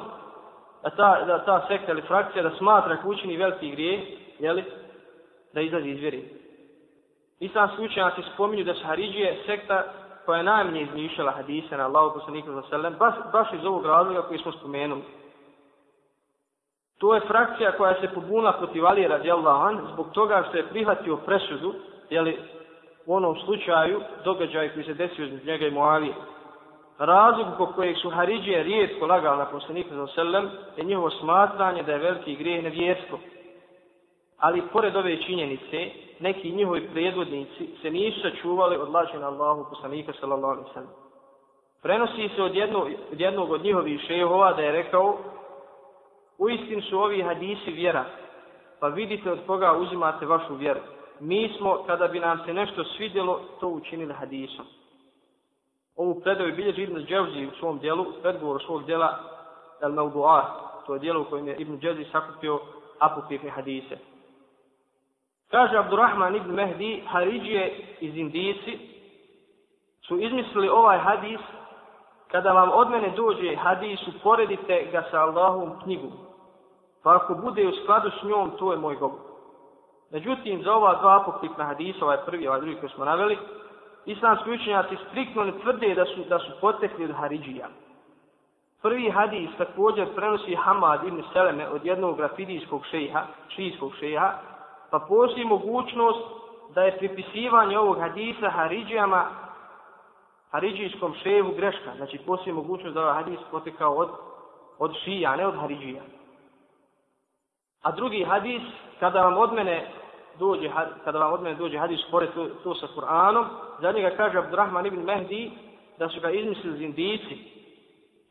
[0.84, 4.64] da ta, da ta sekta ili frakcija da smatra kućni veliki grije, jeli,
[5.54, 6.30] da izlazi iz vjeri.
[7.40, 9.84] Islamski učenjaci spominju da su Haridžije sekta
[10.26, 14.22] koja je najmanje izmišljala hadise na Allahu poslaniku za selem, baš, baš iz ovog razloga
[14.22, 15.04] koji smo spomenuli.
[17.00, 21.18] To je frakcija koja se pobunila protiv Ali radijallahu an, zbog toga što je prihvatio
[21.18, 21.74] presudu,
[22.10, 22.40] jeli,
[23.06, 26.14] u onom slučaju, događaj koji se desio između njega i Muavije.
[27.00, 31.92] Razlog po kojeg su Haridžije rijetko lagali na poslaniku za selem, je njihovo smatranje da
[31.92, 33.20] je veliki grijeh nevjerstvo.
[34.38, 40.54] Ali pored ove činjenice, neki njihovi predvodnici se nisu sačuvali od lažina Allahu poslanika sallallahu
[40.54, 40.94] alaihi sallam.
[41.82, 42.80] Prenosi se od, jedno,
[43.12, 45.18] od jednog od njihovih šehova da je rekao
[46.38, 48.06] u istin su ovi hadisi vjera,
[48.80, 50.80] pa vidite od koga uzimate vašu vjeru.
[51.20, 54.66] Mi smo, kada bi nam se nešto svidjelo, to učinili hadisom.
[55.96, 59.20] Ovu predaju bilježi Ibn Dževzi u svom dijelu, predgovor svog dijela
[59.82, 60.44] El Maudu'ar,
[60.86, 62.60] to je dijelo u kojem je Ibn Dževzi sakupio
[63.00, 63.98] apokrifne hadise.
[65.54, 68.80] Kaže Abdurrahman ibn Mehdi, Haridžije iz Indijici
[70.08, 71.40] su izmislili ovaj hadis,
[72.32, 76.12] kada vam od mene dođe hadis, uporedite ga sa Allahom knjigom.
[77.04, 79.20] Pa ako bude u skladu s njom, to je moj govor.
[80.12, 83.38] Međutim, za ova dva apokripna hadisa, ovaj prvi, ovaj drugi koji smo naveli,
[84.06, 87.68] islamski učenjaci striktno ne tvrde da su, da su potekli od Haridžija.
[88.82, 94.34] Prvi hadis također prenosi Hamad ibn Seleme od jednog grafidijskog šeha, šijskog šeha,
[94.94, 96.20] pa postoji mogućnost
[96.76, 99.26] da je pripisivanje ovog hadisa Haridžijama,
[100.52, 101.96] Haridžijskom ševu greška.
[101.98, 104.10] Znači postoji mogućnost da ovaj hadis potekao od,
[104.78, 106.02] od šija, a ne od Haridžija.
[107.82, 108.62] A drugi hadis,
[109.00, 109.88] kada vam od mene
[110.40, 110.70] dođe,
[111.04, 113.46] kada vam od mene dođe hadis pored to, to sa Kur'anom,
[113.82, 115.52] za njega kaže Abdurrahman ibn Mehdi
[116.00, 117.38] da su ga izmislili zindici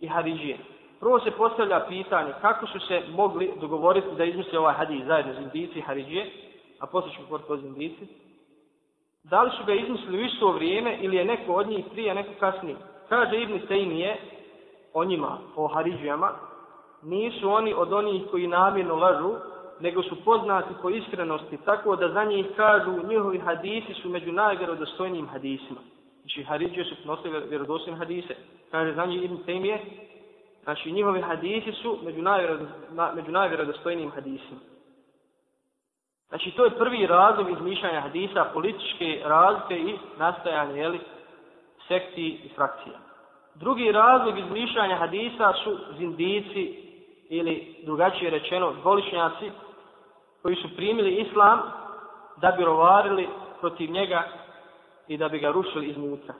[0.00, 0.58] i Haridžije.
[1.00, 5.78] Prvo se postavlja pitanje kako su se mogli dogovoriti da izmisle ovaj hadis zajedno zindici
[5.78, 6.51] i Haridžije,
[6.82, 8.06] a poslije ćemo govoriti o zindici.
[9.24, 12.76] Da li su ga izmislili u vrijeme ili je neko od njih prije, neko kasnije?
[13.08, 14.16] Kaže Ibn Tejmije
[14.94, 16.32] o njima, o Haridžijama,
[17.02, 19.34] nisu oni od onih koji namjerno lažu,
[19.80, 25.28] nego su poznati po iskrenosti, tako da za njih kažu njihovi hadisi su među najvjerodostojnijim
[25.28, 25.80] hadisima.
[26.20, 28.34] Znači, Haridžije su nosili vjerodostojne hadise.
[28.70, 29.78] Kaže za njih Ibn Taymiye,
[30.62, 32.22] znači njihovi hadisi su među,
[33.14, 34.60] među najvjerodostojnijim hadisima.
[36.32, 41.00] Znači, to je prvi razlog izmišljanja hadisa, političke razlike i nastajanje, jeli,
[41.88, 42.98] sekti i frakcija.
[43.54, 46.82] Drugi razlog izmišljanja hadisa su zindici
[47.28, 49.50] ili drugačije rečeno dvoličnjaci
[50.42, 51.60] koji su primili islam
[52.36, 53.28] da bi rovarili
[53.60, 54.22] protiv njega
[55.08, 56.34] i da bi ga rušili iznutra.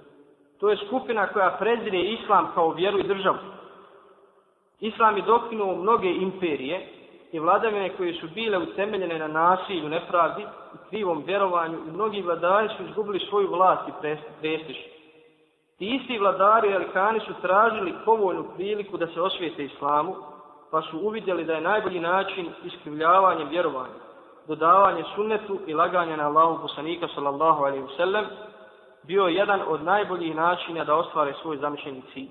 [0.60, 3.38] To je skupina koja prezire islam kao vjeru i državu.
[4.80, 7.01] Islam je dokinuo mnoge imperije
[7.32, 12.68] i vladavine koje su bile utemeljene na nasilju, nepravdi i krivom vjerovanju i mnogi vladari
[12.76, 13.92] su izgubili svoju vlast i
[14.40, 14.76] prestiž.
[15.78, 20.14] Ti isti vladari i alikani su tražili povoljnu priliku da se osvijete islamu,
[20.70, 24.00] pa su uvidjeli da je najbolji način iskrivljavanje vjerovanja,
[24.48, 28.24] dodavanje sunnetu i laganje na Allahu poslanika sallallahu alaihi wasallam
[29.02, 32.28] bio jedan od najboljih načina da ostvare svoj zamišljeni cilj.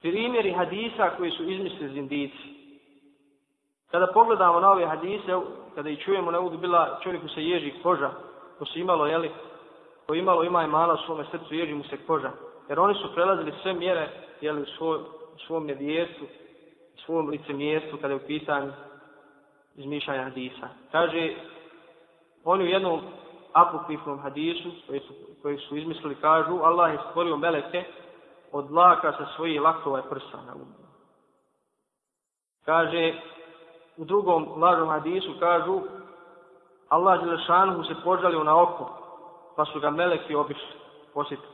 [0.00, 2.59] Primjeri hadisa koji su izmislili zindici.
[3.90, 5.40] Kada pogledamo na ove hadise,
[5.74, 8.10] kada i čujemo, ne bila čovjeku se ježi koža,
[8.58, 9.30] ko se imalo, jeli,
[10.06, 12.30] ko imalo ima imana u svome srcu, ježi mu se koža.
[12.68, 14.08] Jer oni su prelazili sve mjere,
[14.40, 14.98] jeli, u, svoj,
[15.34, 16.24] u svom nevijestu,
[16.94, 18.72] u svom licemjerstvu, kada je u pitanju
[19.76, 20.68] izmišljanja hadisa.
[20.92, 21.34] Kaže,
[22.44, 23.00] oni u jednom
[23.52, 27.84] apokrifnom hadisu, koji su, koji su izmislili, kažu, Allah je stvorio meleke
[28.52, 30.74] od laka sa svojih lakova i prsa na umu.
[32.64, 33.14] Kaže,
[33.96, 35.80] u drugom lažnom hadisu kažu,
[36.88, 38.90] Allah Đelešanu se požalio na oko,
[39.56, 40.74] pa su ga meleki obišli,
[41.14, 41.52] posjetili.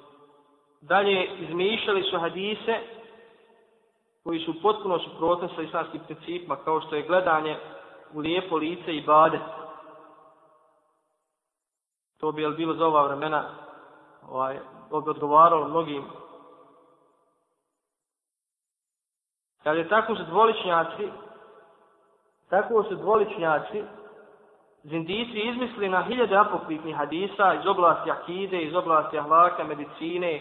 [0.81, 2.81] Dalje, izmišljali su hadise
[4.25, 7.59] koji su potpuno suprotni sa islamskim principima, kao što je gledanje
[8.15, 9.41] u lijepo lice i bade.
[12.21, 13.45] To bi bilo za ova vremena,
[14.29, 14.61] ovaj,
[15.05, 16.05] bi odgovaralo mnogim.
[19.63, 21.09] Kad je tako su dvoličnjaci,
[22.51, 23.83] tako su dvoličnjaci,
[24.85, 30.41] zindici izmislili na hiljade apokrifnih hadisa iz oblasti akide, iz oblasti ahlaka, medicine,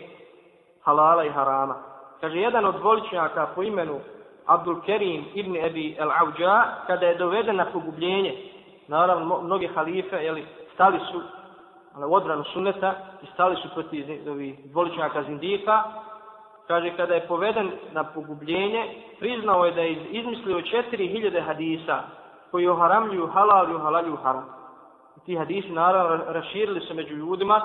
[0.83, 1.75] halala i harama.
[2.21, 3.99] Kaže, jedan od dvoličnjaka po imenu
[4.45, 8.35] Abdul Kerim ibn Ebi El Auđa, kada je doveden na pogubljenje,
[8.87, 11.21] naravno, mnoge halife, jeli, stali su
[11.95, 15.83] ono, na odbranu sunneta i stali su protiv ovih dvoličnjaka zindika,
[16.67, 18.83] kaže, kada je poveden na pogubljenje,
[19.19, 22.03] priznao je da je izmislio 4000 hadisa
[22.51, 24.45] koji oharamljuju halal i ohalalju haram.
[25.17, 27.61] I ti hadisi, naravno, raširili se među ljudima,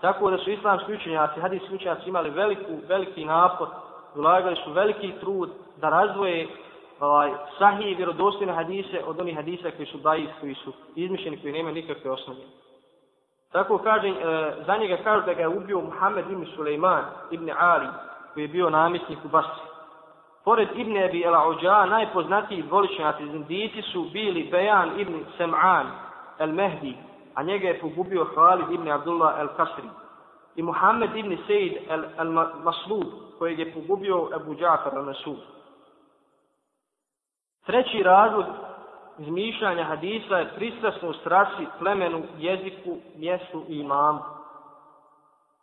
[0.00, 3.68] tako da su islamski učenjaci, hadijski učenjaci imali veliku, veliki napor,
[4.14, 6.48] ulagali su veliki trud da razvoje
[7.00, 11.52] ovaj, sahije i vjerodostojne hadise od onih hadisa koji su dajis, koji su izmišljeni, koji
[11.52, 12.44] nemaju nikakve osnovne.
[13.52, 14.14] Tako kaže, e,
[14.66, 17.86] za njega kažu da ga je ubio Muhammed ibn Suleiman ibn Ali,
[18.34, 19.62] koji je bio namjesnik u Basri.
[20.44, 25.86] Pored Ibn Abi El Auđa, najpoznatiji dvoličnjaci zindici su bili Bejan ibn Sem'an
[26.38, 26.96] El Mehdi,
[27.34, 29.88] a njega je pogubio Khalid ibn Abdullah El Kasri.
[30.56, 32.30] I Muhammed ibn Sejid El, El
[32.64, 33.06] Maslud,
[33.38, 35.38] kojeg je pogubio Abu Džafar El Masud.
[37.66, 38.44] Treći razlog
[39.18, 44.33] izmišljanja hadisa je pristrasnost rasi, plemenu, jeziku, mjestu i imamu.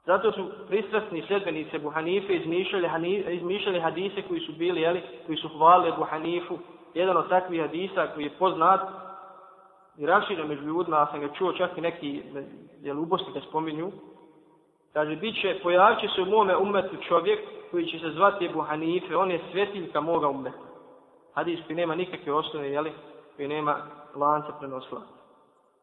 [0.05, 2.87] Zato su pristrasni sljedbenici Ebu Hanife izmišljali,
[3.35, 6.57] izmišljali hadise koji su bili, jeli, koji su hvalili Ebu Hanifu.
[6.93, 8.81] Jedan od takvih hadisa koji je poznat
[9.97, 12.23] i raširen među ljudima, a sam ga čuo čak i neki
[12.81, 13.91] jel, ubosti da spominju.
[14.93, 17.39] Kaže, bit će, pojavit će se u mome umetu čovjek
[17.71, 20.57] koji će se zvati Ebu Hanife, on je svetiljka moga umeta.
[21.33, 22.91] Hadis koji nema nikakve osnove, jeli,
[23.35, 23.77] koji nema
[24.15, 25.01] lanca prenosla.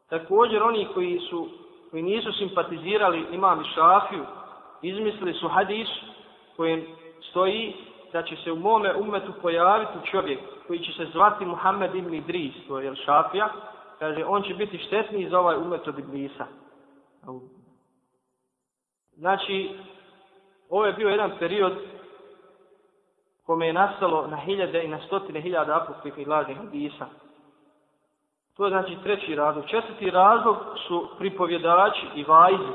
[0.09, 1.49] Također oni koji su
[1.91, 4.25] koji nisu simpatizirali imam Šafiju,
[4.83, 5.89] izmislili su hadis
[6.57, 6.87] kojim
[7.31, 7.75] stoji
[8.13, 12.55] da će se u mome umetu pojaviti čovjek koji će se zvati Muhammed ibn Idris,
[12.69, 13.49] to je Šafija,
[13.99, 16.47] kaže, on će biti štetniji za ovaj umet od Iblisa.
[19.17, 19.71] Znači,
[20.69, 21.73] ovo je bio jedan period
[23.47, 27.07] kome je nastalo na hiljade i na stotine hiljada apokrifnih lažnih hadisa.
[28.59, 29.65] To je znači treći razlog.
[29.67, 32.73] Četvrti razlog su pripovjedači i vajzi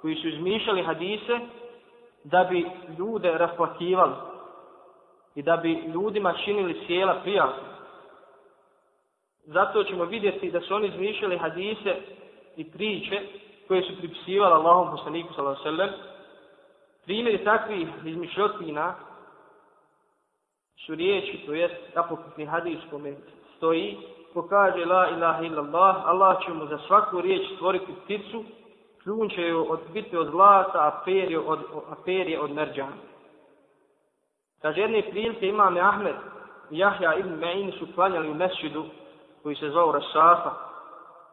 [0.00, 1.40] koji su izmišljali hadise
[2.24, 4.12] da bi ljude rasplakivali
[5.34, 7.68] i da bi ljudima činili sjela prijatno.
[9.44, 11.96] Zato ćemo vidjeti da su oni izmišljali hadise
[12.56, 13.20] i priče
[13.68, 15.90] koje su pripisivali Allahom poslaniku sallam.
[17.04, 18.94] Primjeri takvih izmišljotina
[20.86, 23.14] su riječi, to jest apokritni hadis kome
[23.56, 23.98] stoji
[24.36, 28.44] ko kaže la ilaha illallah, Allah će mu za svaku riječ stvoriti pticu,
[29.02, 31.58] kljun će joj od, biti od zlata, a perje od,
[31.90, 32.96] a perje od merđana.
[34.62, 36.14] Kaže, jedne prilike imame Ahmed
[36.70, 38.84] i Jahja ibn Ma'in su klanjali u mesjidu
[39.42, 40.50] koji se zvao Rasafa.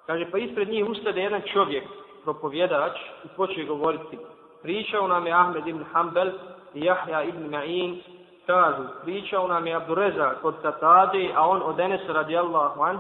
[0.06, 1.84] Kaže, pa ispred njih ustade jedan čovjek,
[2.24, 4.18] propovjedač, i počeo govoriti.
[4.62, 6.32] Pričao nam je Ahmed ibn Hanbel
[6.74, 8.00] i Jahja ibn Ma'in,
[8.46, 13.00] kažu, pričao nam je Abdureza kod Katade, a on od Enesa radijallahu an,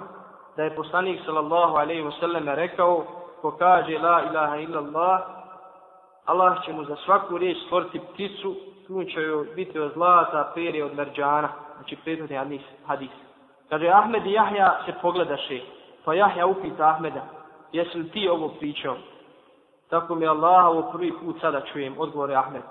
[0.57, 3.05] da je poslanik sallallahu alaihi wasallam rekao,
[3.41, 5.21] ko kaže la ilaha illallah,
[6.25, 8.55] Allah će mu za svaku riječ stvoriti pticu,
[8.87, 12.61] tu će joj biti od zlata, perje od merđana, znači prethodni hadis.
[12.85, 13.09] hadis.
[13.69, 15.59] Kaže, Ahmed i Jahja se pogledaše,
[16.05, 17.21] pa Jahja upita Ahmeda,
[17.71, 18.95] jesi li ti ovo pričao?
[19.89, 22.61] Tako mi Allah ovo prvi put sada čujem, odgovore Ahmed.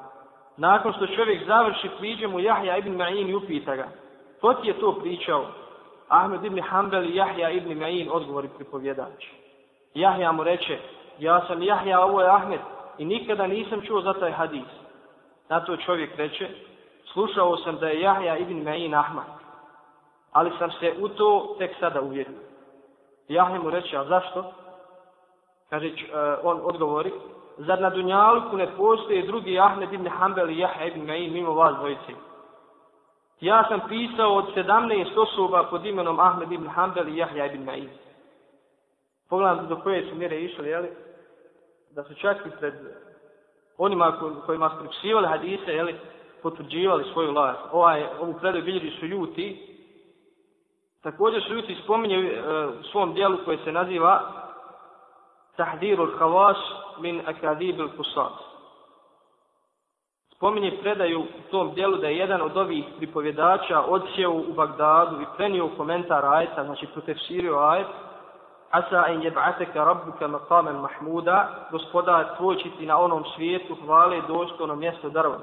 [0.57, 3.89] Nakon što čovjek završi, priđe mu Jahja ibn Ma'in i upita ga.
[4.41, 5.47] Ko ti je to pričao?
[6.09, 9.27] Ahmed ibn Hanbel i Jahja ibn Ma'in odgovori pripovjedač.
[9.95, 10.79] Jahja mu reče,
[11.19, 12.61] ja sam Jahja, ovo je Ahmed
[12.99, 14.69] i nikada nisam čuo za taj hadis.
[15.49, 16.49] Na to čovjek reče,
[17.13, 19.27] slušao sam da je Jahja ibn Ma'in Ahmad,
[20.33, 22.39] ali sam se u to tek sada uvjerio.
[23.29, 24.53] Jahja mu reče, a zašto?
[25.71, 25.93] Kaže, e,
[26.43, 27.13] on odgovori,
[27.59, 31.77] zar na Dunjaluku ne postoje drugi Ahmed ibn Hanbel i Jahja ibn Ma'in mimo vas
[31.77, 32.13] dvojice?
[33.41, 37.89] Ja sam pisao od 17 osoba pod imenom Ahmed ibn Hanbel i Jahja ibn Ma'in.
[39.29, 40.89] Pogledam do koje su mjere išli, jeli?
[41.91, 42.75] Da su čak i pred
[43.79, 45.95] onima kojima su pripisivali hadise, jeli,
[46.43, 47.61] potvrđivali svoju vlast.
[47.73, 49.69] Ovaj, ovu predaju bilježi su juti.
[51.03, 54.42] Također su juti spominje e, u svom dijelu koje se naziva
[55.57, 56.57] tahdirul havaš
[57.01, 58.33] min Akadibil Kusas.
[60.35, 65.27] Spominje predaju u tom dijelu da je jedan od ovih pripovjedača odsjeo u Bagdadu i
[65.37, 67.87] prenio komentar ajeta, znači protefsirio ajet,
[68.73, 74.77] Asa in jeb'ateka rabbuka maqamen mahmuda, gospodar tvoj će ti na onom svijetu hvale dostojno
[74.77, 75.39] mjesto drva.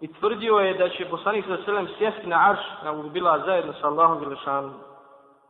[0.00, 3.86] I tvrdio je da će poslanik sa selem sjesti na arš, na bila zajedno sa
[3.86, 4.74] Allahom Želešanom.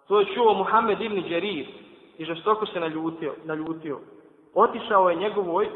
[0.08, 1.66] To je čuo Muhammed ibn Đerir
[2.18, 3.34] i žestoko se naljutio.
[3.44, 3.98] naljutio.
[4.54, 5.68] Otišao je njegovoj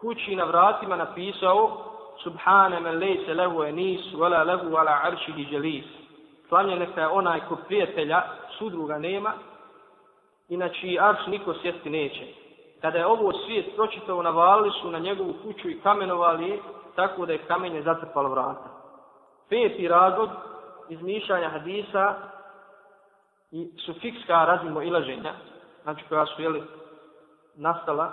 [0.00, 1.84] kući na vratima napisao
[2.22, 5.84] Subhane men lejse lehu enis, vela lehu ala aršihi želis.
[6.48, 8.22] Slavnje neka je onaj ko prijatelja,
[8.58, 9.32] sudruga nema,
[10.48, 12.26] inači arš niko sjesti neće.
[12.80, 16.62] Kada je ovo svijet pročitao, navalili su na njegovu kuću i kamenovali
[16.96, 18.68] tako da je kamenje zatrpalo vrata.
[19.48, 20.28] Peti razlog
[20.88, 22.14] izmišljanja hadisa
[23.50, 25.32] i sufikska razmimo ilaženja,
[25.88, 26.62] znači koja su jeli,
[27.56, 28.12] nastala,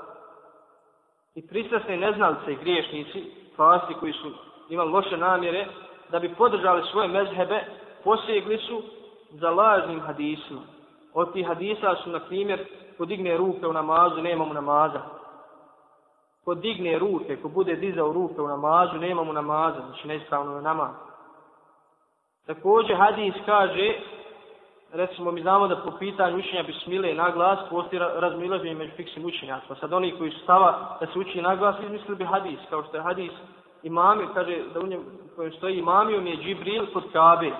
[1.36, 4.32] i pristrasne neznalice i griješnici, fasti koji su
[4.70, 5.68] imali loše namjere,
[6.12, 7.64] da bi podržali svoje mezhebe,
[8.04, 8.82] posjegli su
[9.32, 10.62] za lažnim hadisima.
[11.14, 12.66] Od tih hadisa su, na primjer,
[12.98, 15.02] ko digne ruke u namazu, nema mu namaza.
[16.46, 20.62] Ko digne ruke, ko bude dizao ruke u namazu, nema mu namaza, znači neispravno je
[20.62, 20.96] namaz.
[22.46, 23.94] Također hadis kaže,
[24.96, 29.76] recimo mi znamo da po pitanju učenja bismile na glas postoji razmilaženje među fiksim učenjacima.
[29.76, 32.98] Sad oni koji su stava da se uči na glas, izmislili bi hadis, kao što
[32.98, 33.32] je hadis
[33.84, 35.04] imami, kaže da u njem
[35.36, 37.52] kojem stoji imamijom je Džibril kod Kabe.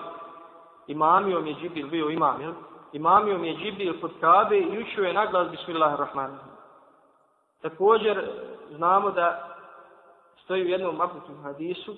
[0.88, 2.54] Imamijom je Džibril bio imam, jel?
[2.94, 6.56] imamio je Džibril kod Kabe i učio je naglas Bismillahirrahmanirrahim.
[7.62, 8.30] Također
[8.76, 9.56] znamo da
[10.44, 11.96] stoji u jednom maknutom hadisu,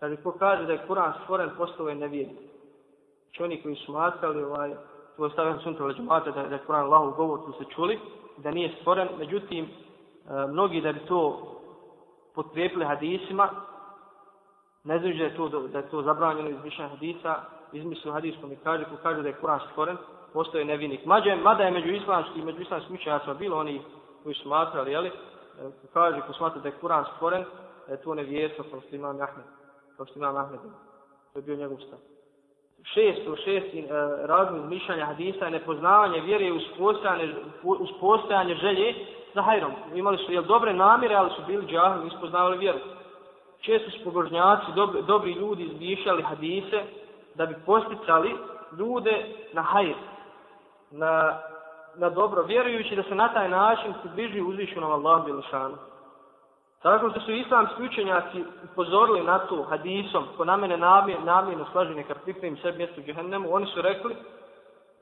[0.00, 2.53] kaže ko kaže da je Kur'an stvoren, postao je nevjednik.
[3.34, 4.74] Znači oni koji su ovaj,
[5.16, 7.98] to je stavljeno suntra da, da je Kur'an Allahu govor, tu se čuli,
[8.36, 9.08] da nije stvoren.
[9.18, 11.50] Međutim, e, mnogi da bi to
[12.34, 13.48] potkrijepili hadisima,
[14.84, 17.34] ne znači da je to, da je to zabranjeno iz hadisa,
[17.72, 19.96] izmislio hadiskom i kaže, ko kaže da je Kur'an stvoren,
[20.32, 21.06] postoje nevinik.
[21.06, 23.82] Mađe, mada je među islamskim i među islamskim učenjacima bilo oni
[24.22, 25.12] koji smatrali, jeli, e,
[25.62, 27.44] ko kaže ko smatra da je Kur'an stvoren,
[27.86, 29.44] da je to nevjerstvo kao što imam Ahmed,
[29.96, 30.60] kao što imam Ahmed.
[31.32, 32.13] To je bio njegov stav.
[32.84, 33.86] Šesto, šesti e,
[34.26, 38.94] razlog mišljanja hadisa je nepoznavanje vjere uz postojanje, uz postojanje želje
[39.34, 39.72] za hajrom.
[39.94, 42.78] Imali su jel, dobre namire, ali su bili džahli, nisu poznavali vjeru.
[43.60, 46.82] Često su pobožnjaci, dobri, dobri ljudi izmišljali hadise
[47.34, 48.36] da bi posticali
[48.78, 49.94] ljude na hajr,
[50.90, 51.38] na,
[51.96, 55.76] na dobro, vjerujući da se na taj način se bliži uzvišenom Allahu Bilšanu.
[56.84, 60.76] Tako što su islamski učenjaci upozorili na to hadisom, ko na mene
[61.24, 64.16] namjerno slaži neka pripremim sebi mjesto u džehennemu, oni su rekli,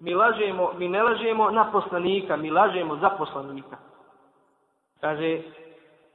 [0.00, 3.76] mi lažemo, mi ne lažemo na poslanika, mi lažemo za poslanika.
[5.00, 5.40] Kaže,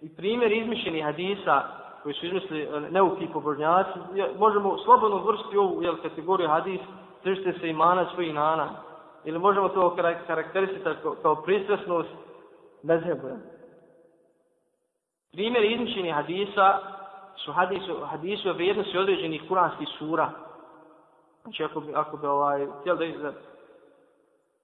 [0.02, 1.62] i primjer izmišljenih hadisa,
[2.04, 4.00] koji su izmislili e, neuki pobožnjaci,
[4.38, 6.82] možemo slobodno vrsti ovu jel, kategoriju hadis,
[7.24, 8.70] držite se imana svojih nana
[9.26, 9.96] ili možemo to
[10.28, 12.10] karakterisati kao, kao pristrasnost
[12.84, 13.28] mezhebu.
[15.38, 16.80] Primjer izmišljenih hadisa
[17.36, 20.30] su hadisu, hadisu o vrijednosti određenih kuranskih sura.
[21.44, 23.32] Znači ako bi, ako bi ovaj, htjeli da, da,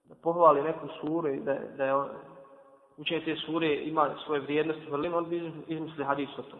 [0.04, 1.94] da pohvali neku suru i da, da je
[2.96, 6.58] učenje te sure ima svoje vrijednosti vrlin, on bi izmislili hadis o tom.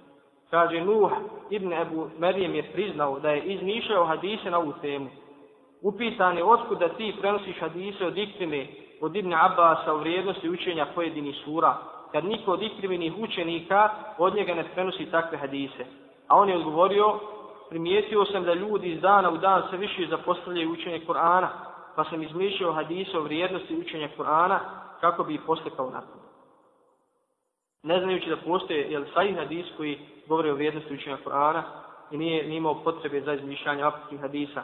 [0.50, 1.10] Kaže, Nuh
[1.50, 5.08] ibn Ebu Merijem je priznao da je izmišljao hadise na ovu temu.
[5.82, 8.66] Upitan je otkud da ti prenosiš hadise od ikrime
[9.00, 14.54] od Ibn Abbasa u vrijednosti učenja pojedinih sura, kad niko od ikrimenih učenika od njega
[14.54, 15.84] ne prenosi takve hadise.
[16.28, 17.14] A on je odgovorio,
[17.70, 21.50] primijetio sam da ljudi iz dana u dan sve više zapostavljaju učenje Korana,
[21.96, 24.60] pa sam izmišljao hadise o vrijednosti učenja Korana
[25.00, 26.18] kako bi ih postekao na to.
[27.82, 31.62] Ne znajući da postoje jel, sajih hadis koji govore o vrijednosti učenja Korana
[32.10, 34.62] i nije, nije imao potrebe za izmišljanje apetnih hadisa.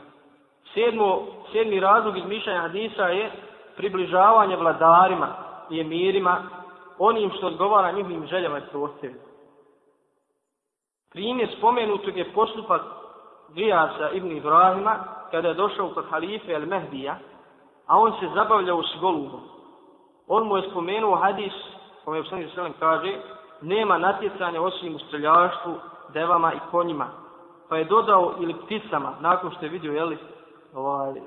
[0.75, 3.31] Sedmo, sedmi razlog izmišljanja hadisa je
[3.77, 5.29] približavanje vladarima
[5.71, 6.60] i emirima
[7.03, 9.21] onim što odgovara njihovim željama i prohtjevima.
[11.11, 12.83] Primjer spomenutog je postupak
[13.55, 17.17] Gijasa ibn Ibrahima kada je došao kod halife El Mehdija,
[17.87, 19.41] a on se zabavljao s golubom.
[20.27, 21.53] On mu je spomenuo hadis,
[22.05, 23.21] kome je Psalmi Veselim kaže,
[23.61, 25.75] nema natjecanja osim u streljaštvu,
[26.13, 27.07] devama i konjima.
[27.69, 30.19] Pa je dodao ili pticama, nakon što je vidio, jeli,
[30.75, 31.21] ovaj,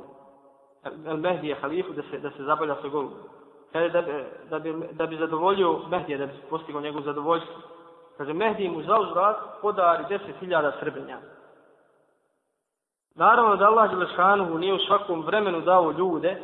[1.06, 3.18] El Mehdija halifu, da se, da se zabavlja sa golubom.
[3.74, 4.02] Kaže da,
[4.50, 7.56] da, bi, da bi zadovoljio Mehdija, da bi postigao njegov zadovoljstvo.
[8.18, 11.18] Kaže, Mehdi mu za uzvrat podari deset hiljada srbenja.
[13.16, 16.42] Naravno da Allah Đelešanuhu nije u svakom vremenu dao ljude,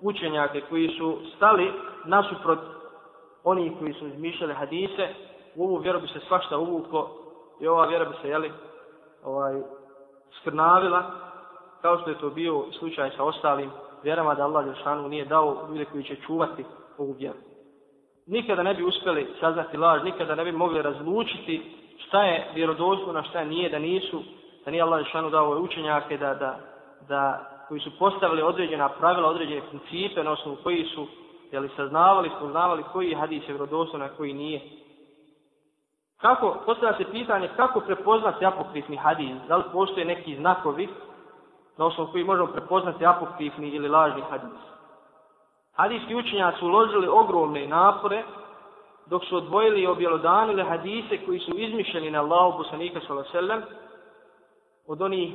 [0.00, 1.72] učenjake koji su stali
[2.04, 2.58] nasuprot
[3.44, 5.08] oni koji su izmišljali hadise,
[5.56, 7.10] u ovu vjeru bi se svašta uvuklo
[7.60, 8.52] i ova vjera bi se, jeli,
[9.24, 9.60] ovaj,
[10.40, 11.02] skrnavila,
[11.82, 13.70] kao što je to bio slučaj sa ostalim
[14.02, 16.64] vjerama da Allah Đelešanu nije dao ljude koji će čuvati
[16.98, 17.38] ovu vjeru
[18.26, 21.62] nikada ne bi uspjeli saznati laž, nikada ne bi mogli razlučiti
[21.98, 24.22] šta je vjerodostojno, šta nije, da nisu,
[24.64, 26.58] da nije Allah Žešanu dao ove učenjake, da, da,
[27.08, 31.06] da, koji su postavili određena pravila, određene principe na osnovu koji su
[31.52, 34.60] jeli, saznavali, spoznavali koji je hadis je vjerodostojno, a koji nije.
[36.20, 40.88] Kako, postavlja se pitanje kako prepoznati apokrifni hadis, da li postoje neki znakovi
[41.76, 44.60] na osnovu koji možemo prepoznati apokrifni ili lažni hadis.
[45.72, 48.22] Hadijski učenjaci su uložili ogromne napore
[49.06, 53.66] dok su odvojili i objelodanili hadise koji su izmišljeni na Allahu poslanika sallallahu
[54.86, 55.32] od onih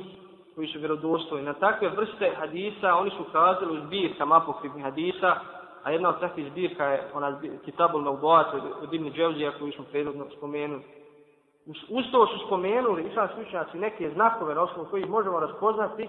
[0.54, 1.44] koji su vjerodostojni.
[1.46, 5.36] Na takve vrste hadisa oni su kazali u zbirkama apokrifnih hadisa,
[5.82, 10.26] a jedna od takvih zbirka je ona Kitabul Maudoat od Ibn Dževzija koju smo predodno
[10.36, 10.82] spomenuli.
[11.88, 16.08] Uz to su spomenuli islamski učenjaci neke znakove na osnovu kojih možemo raspoznati,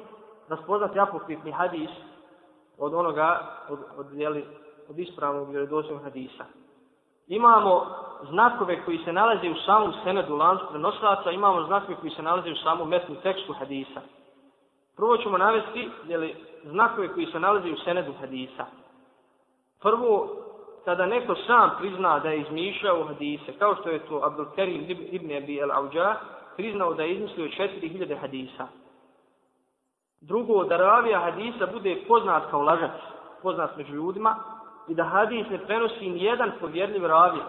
[0.50, 1.90] raspoznati apokrifni hadis
[2.78, 4.46] od onoga, od, od, jeli,
[4.90, 6.46] od ispravnog vjerodosnog hadisa.
[7.28, 7.86] Imamo
[8.30, 12.56] znakove koji se nalaze u samom senedu lancu prenoslaca, imamo znakove koji se nalaze u
[12.56, 14.02] samom mesnom tekstu hadisa.
[14.96, 18.66] Prvo ćemo navesti jeli, znakove koji se nalaze u senedu hadisa.
[19.82, 20.30] Prvo,
[20.86, 25.36] kada neko sam prizna da je izmišljao hadise, kao što je to Abdul Karim ibn
[25.38, 26.16] Abi al-Auđa,
[26.56, 28.68] priznao da je izmislio 4000 hadisa.
[30.22, 32.92] Drugo, da ravija hadisa bude poznat kao lažac,
[33.42, 34.36] poznat među ljudima,
[34.88, 37.46] i da hadis ne prenosi ni jedan povjerljiv ravija.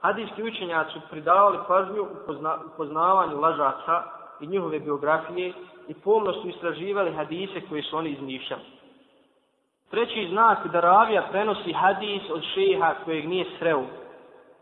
[0.00, 4.02] Hadijski učenjaci su pridavali pažnju u, pozna, poznavanju lažaca
[4.40, 5.52] i njihove biografije
[5.88, 8.62] i pomno su istraživali hadise koje su oni izmišljali.
[9.90, 13.82] Treći znak da ravija prenosi hadis od šeha kojeg nije sreo,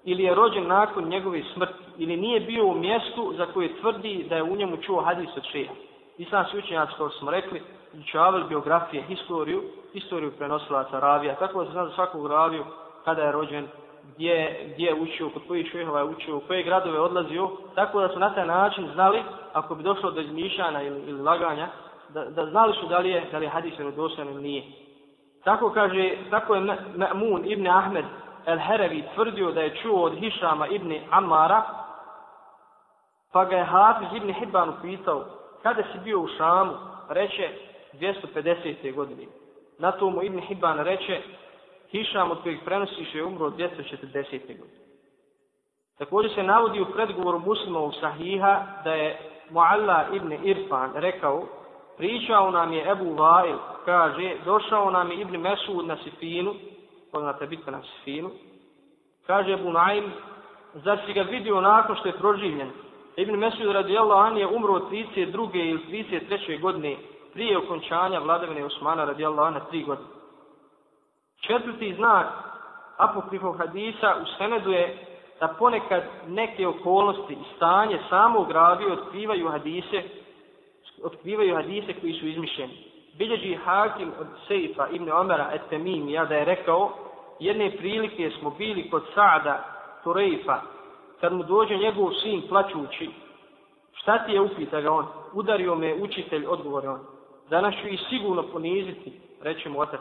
[0.05, 4.37] ili je rođen nakon njegove smrti, ili nije bio u mjestu za koje tvrdi da
[4.37, 5.73] je u njemu čuo hadis od šeha
[6.23, 7.63] islamski učenjaci, kao smo rekli,
[7.93, 9.63] izučavali biografije, historiju,
[9.93, 12.65] historiju prenosilaca ravija, tako da se zna za svakog raviju
[13.05, 13.69] kada je rođen,
[14.15, 18.01] gdje, gdje je učio, kod kojih šehova je učio, u koje gradove je odlazio, tako
[18.01, 21.69] da su na taj način znali, ako bi došlo do izmišljana ili, ili laganja,
[22.09, 24.63] da, da znali su da li je, da li je hadis vjerodostojan ili nije.
[25.45, 26.61] Tako kaže, tako je
[26.97, 28.05] Ma'mun ibn Ahmed
[28.47, 31.63] el-Herevi tvrdio da je čuo od Hišama ibn Amara,
[33.33, 35.25] pa ga je Hafiz ibn Hibban upitao,
[35.63, 36.73] kada si bio u Šamu,
[37.09, 37.49] reče
[37.93, 38.95] 250.
[38.95, 39.23] godine.
[39.79, 41.23] Na to mu Ibn Hibban reče,
[41.91, 44.59] Hišam od kojeg prenosiš je umro 240.
[44.59, 44.83] godine.
[45.99, 49.19] Također se navodi u predgovoru muslimovog sahiha da je
[49.51, 51.43] Mualla ibn Irfan rekao,
[51.97, 56.55] pričao nam je Ebu Vail, kaže, došao nam je Ibn Mesud na Sifinu,
[57.13, 58.31] poznate bitka na Sifinu,
[59.27, 60.13] kaže Ebu Naim,
[60.75, 62.71] zar si ga vidio nakon što je proživljen?
[63.17, 65.71] Ibn Mesud radijallahu anhu je umro 32.
[65.71, 66.61] ili 33.
[66.61, 66.97] godine
[67.33, 70.09] prije okončanja vladavine Osmana radijallahu anhu tri godine.
[71.41, 72.27] Četvrti znak
[72.97, 75.07] apokrifov hadisa u senedu je
[75.41, 80.03] da ponekad neke okolnosti i stanje samog ravi otkrivaju hadise,
[81.05, 82.93] otkrivaju hadise koji su izmišljeni.
[83.19, 86.93] Bilježi Hakim od Sejfa ibn Omera et Temimija da je rekao
[87.41, 89.65] jedne prilike smo bili kod Saada
[90.05, 90.61] Tureifa
[91.23, 93.11] kad mu dođe njegov sin plaćući
[93.93, 97.01] šta ti je upita ga on udario me učitelj odgovore on
[97.51, 100.01] danas ću i sigurno poniziti reče mu otac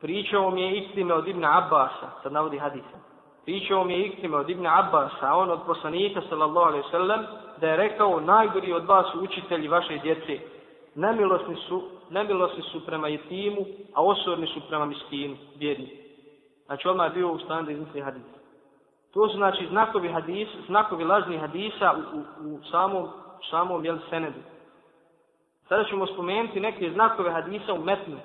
[0.00, 3.16] pričao mi je istime od Ibn Abbasa sad navodi hadisa
[3.46, 7.26] pričao mi je istime od Ibn Abbas, on od poslanika sallallahu alaihi sallam,
[7.60, 10.38] da je rekao najgori od vas su učitelji vaše djece.
[10.94, 15.88] Nemilosni su, nemilosni su prema jetimu, a osorni su prema miskinu, bjedni.
[16.66, 18.35] Znači odmah je bio u stanu da izmisli hadisa.
[19.14, 23.08] To su znači znakovi hadis, znakovi lažnih hadisa u, u, u samom,
[23.50, 24.40] samom jel, senedu.
[25.68, 28.16] Sada ćemo spomenuti neke znakove hadisa u metnu.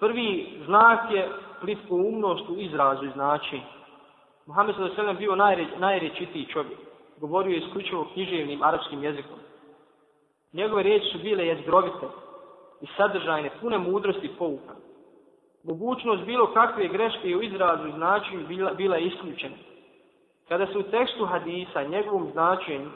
[0.00, 1.28] Prvi znak je
[1.60, 3.62] plitko umnost u izrazu i značenju.
[4.46, 5.14] Muhammed s.a.v.
[5.14, 6.78] bio najre, najrečitiji čovjek.
[7.20, 9.38] Govorio je isključivo književnim arapskim jezikom.
[10.52, 12.06] Njegove riječi su bile jezgrovite
[12.80, 14.74] i sadržajne, pune mudrosti i pouka.
[15.64, 19.54] Mogućnost bilo kakve greške u izrazu i značenju bila, bila je isključena.
[20.52, 22.90] Kada se u tekstu hadisa njegovom značenju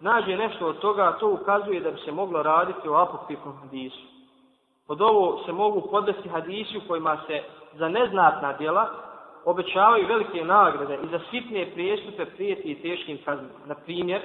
[0.00, 4.06] nađe nešto od toga, to ukazuje da bi se moglo raditi o apokrifnom hadisu.
[4.88, 7.42] Od ovo se mogu podvesti hadisi u kojima se
[7.72, 8.88] za neznatna djela
[9.44, 13.58] obećavaju velike nagrade i za sitne prijestupe prijeti i teškim kaznima.
[13.66, 14.20] Na primjer,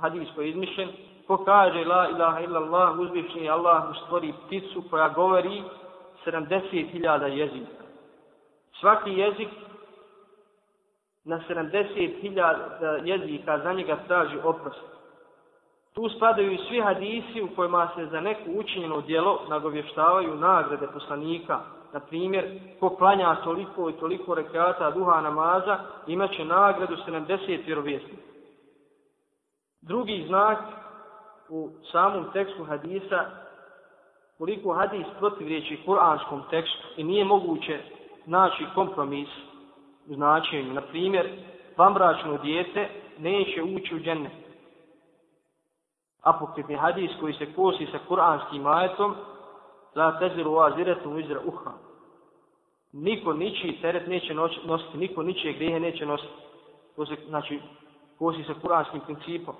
[0.00, 0.88] hadis koji je izmišljen,
[1.26, 5.62] ko kaže la ilaha illallah, uzvišnji Allah mu stvori pticu koja govori
[6.26, 7.84] 70.000 jezika.
[8.80, 9.48] Svaki jezik
[11.28, 14.80] na 70.000 e, jezika za njega traži oprost.
[15.94, 21.60] Tu spadaju i svi hadisi u kojima se za neku učinjeno djelo nagovještavaju nagrade poslanika,
[21.92, 28.22] na primjer, ko klanja toliko i toliko rekata duha namaza, imaće nagradu 70 vjerovjesnika.
[29.80, 30.58] Drugi znak
[31.48, 33.24] u samom tekstu hadisa,
[34.38, 37.78] koliko hadis protivriječi kuranskom tekstu i nije moguće
[38.26, 39.28] naći kompromis
[40.14, 40.72] značenju.
[40.72, 41.28] Na primjer,
[41.76, 42.88] vambračno dijete
[43.18, 44.32] neće ući u džennet.
[46.22, 49.14] Apokripni hadis koji se kosi sa kuranskim ajetom,
[49.94, 51.72] la teziru wa ziretu vizra uha.
[52.92, 56.32] Niko ničiji teret neće nositi, niko ničije grijehe neće nositi.
[56.96, 57.60] To se, znači,
[58.18, 59.54] kosi sa kuranskim principom.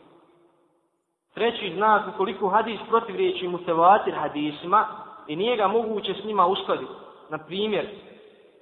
[1.35, 4.87] Treći znak, ukoliko hadis protiv riječi mutevatir hadisima
[5.27, 6.93] i nije ga moguće s njima uskladiti.
[7.31, 7.87] Na primjer,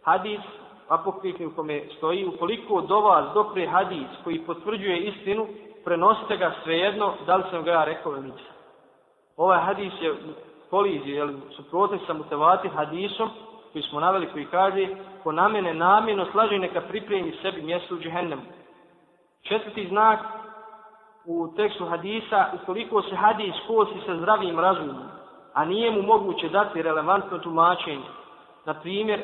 [0.02, 0.40] hadis
[0.88, 5.46] apokrifni u kome stoji, ukoliko do vas dopre hadis koji potvrđuje istinu,
[5.84, 8.56] prenosite ga svejedno, da li sam ga ja rekao ili nisam.
[9.36, 10.14] Ovaj hadis je
[10.70, 13.30] kolizije, jel, suprotni sa mutevati hadisom,
[13.72, 14.88] koji smo naveli, koji kaže,
[15.22, 18.42] ko na mene namjeno slaži neka pripremi sebi mjesto u džihennemu.
[19.42, 20.20] Četvrti znak
[21.24, 25.08] u tekstu hadisa, ukoliko se hadis kosi sa zdravim razumom,
[25.54, 28.06] a nije mu moguće dati relevantno tumačenje.
[28.64, 29.20] Na primjer,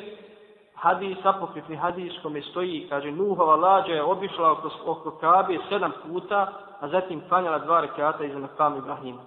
[0.83, 6.53] hadis, apokrifni hadis kome stoji, kaže, Nuhova lađa je obišla oko, oko Kabe sedam puta,
[6.81, 9.23] a zatim klanjala dva rekata iza Nakam Ibrahima.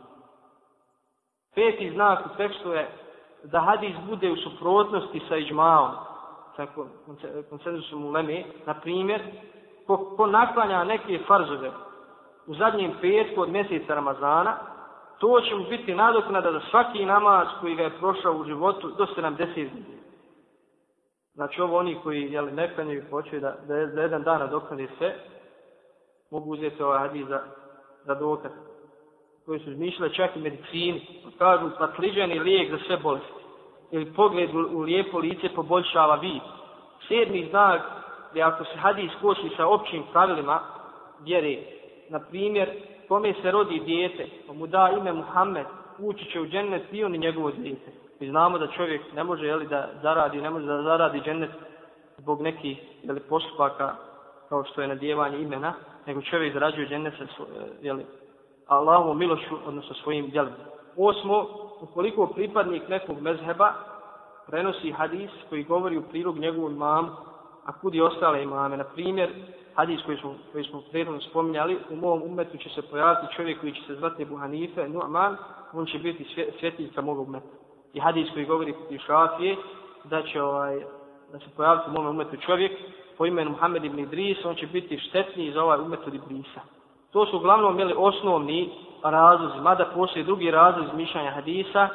[1.56, 2.90] Peti znak u tekstu je
[3.44, 5.92] da hadis bude u suprotnosti sa iđmaom,
[6.56, 6.66] sa
[7.50, 9.22] konsenzusom u Leme, na primjer,
[9.88, 11.72] ko, ko naklanja neke farzove
[12.48, 14.58] u zadnjem petku od mjeseca Ramazana,
[15.20, 19.06] to će mu biti nadoknada za svaki namaz koji ga je prošao u životu do
[19.18, 20.06] 70 dana.
[21.36, 25.16] Znači ovo oni koji jeli, ne klanjaju hoće da, da za jedan dan nadoknade sve,
[26.32, 27.42] mogu uzeti ovaj hadis za,
[28.06, 28.52] za dokaz
[29.46, 31.08] koji su izmišljali čak i medicini,
[31.38, 33.34] kažu patliđani lijek za sve bolesti.
[33.92, 36.42] Ili pogled u, u lijepo lice poboljšava vid.
[37.08, 37.82] Sedmi znak
[38.34, 40.60] je ako se hadis kosi sa općim pravilima
[41.24, 41.58] vjere,
[42.10, 42.70] na primjer,
[43.08, 45.66] kome se rodi dijete, pa mu da ime Muhammed,
[46.00, 48.05] ući će u džennet i on i njegovo dijete.
[48.20, 51.52] Mi znamo da čovjek ne može jeli, da zaradi, ne može da zaradi džennet
[52.18, 53.96] zbog nekih jeli, postupaka
[54.50, 55.74] kao što je nadjevanje imena,
[56.06, 57.44] nego čovjek zarađuje džennet sa
[57.82, 58.06] jeli,
[58.68, 60.56] Allahovom milošu, odnosno svojim djelima.
[60.98, 61.48] Osmo,
[61.82, 63.74] ukoliko pripadnik nekog mezheba
[64.48, 67.10] prenosi hadis koji govori u prilog njegovom imamu,
[67.66, 69.30] a kudi ostale imame, na primjer,
[69.76, 73.74] hadis koji smo, koji smo prethodno spominjali, u mom umetu će se pojaviti čovjek koji
[73.74, 75.36] će se zvati Ebu Hanife, Nu'man,
[75.74, 77.65] on će biti svjetiljka mog umeta.
[77.96, 79.56] I hadis koji govori i šafije,
[80.04, 80.80] da će ovaj,
[81.32, 82.72] da se pojaviti u mom umetu čovjek
[83.18, 86.62] po imenu Muhammed ibn Idris, on će biti štetniji za ovaj umet od Idrisa.
[87.12, 88.70] To su uglavnom bili osnovni
[89.04, 91.88] razlozi, mada postoje drugi razlozi izmišljanja hadisa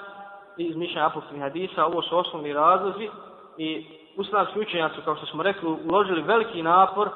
[0.56, 3.08] i izmišljanja apostolnih hadisa, ovo su osnovni razlozi
[3.58, 3.86] i
[4.16, 7.08] usnavski učenjaci, kao što smo rekli, uložili veliki napor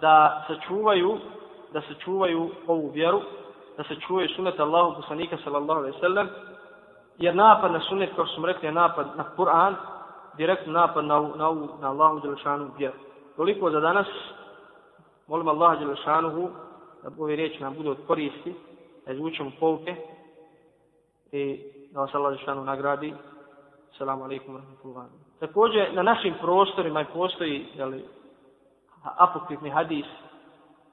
[0.00, 1.18] da sačuvaju,
[1.72, 3.20] da sačuvaju ovu vjeru,
[3.76, 6.28] da se čuvaju sunet Allahu poslanika sallallahu alejhi ve sellem
[7.18, 9.74] jer napad na sunet kao što smo rekli je napad na Kur'an
[10.36, 12.96] direktno napad na na na Allahu Đelešanu vjeru.
[13.36, 14.06] Toliko za danas.
[15.28, 16.50] Molim Allaha dželešanu
[17.02, 18.54] da ove riječi nam budu od koristi
[19.06, 19.96] da izvučemo pouke
[21.32, 21.60] i
[21.92, 23.14] da vas Allah dželešanu nagradi.
[23.92, 25.08] Assalamu alaikum wa rahmatullahi
[25.40, 28.04] Također, na našim prostorima postoji jeli,
[29.02, 30.06] apokrifni hadis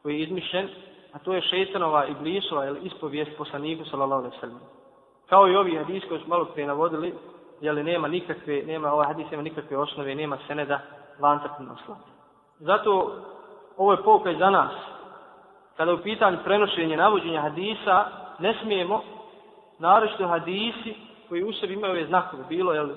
[0.01, 0.69] koji je izmišljen,
[1.13, 4.59] a to je šeitanova i blisova ili ispovijest poslaniku sallallahu alejhi ve sellem.
[5.29, 7.13] Kao i ovi hadis koji smo malo prije navodili,
[7.61, 10.79] je li nema nikakve, nema ovaj hadis nema nikakve osnove, nema seneda
[11.19, 11.95] lanca prenosla.
[12.59, 13.11] Zato
[13.77, 14.71] ovo je pouka za nas.
[15.77, 18.05] Kada u pitanju prenošenja navođenja hadisa,
[18.39, 19.01] ne smijemo
[19.79, 20.95] naročito hadisi
[21.29, 22.43] koji u sebi imaju ove znakove.
[22.49, 22.89] Bilo, jel,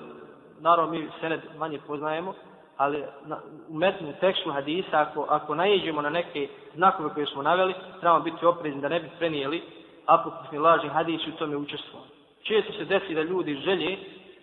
[0.59, 2.33] naravno mi sened manje poznajemo,
[2.77, 3.37] ali na,
[3.69, 8.45] u metnu tekstu hadisa, ako, ako najeđemo na neke znakove koje smo naveli, trebamo biti
[8.45, 9.63] oprezni da ne bi prenijeli
[10.05, 12.18] apokrifni lažni hadis u tome učestvovali.
[12.43, 13.97] Često se desi da ljudi želje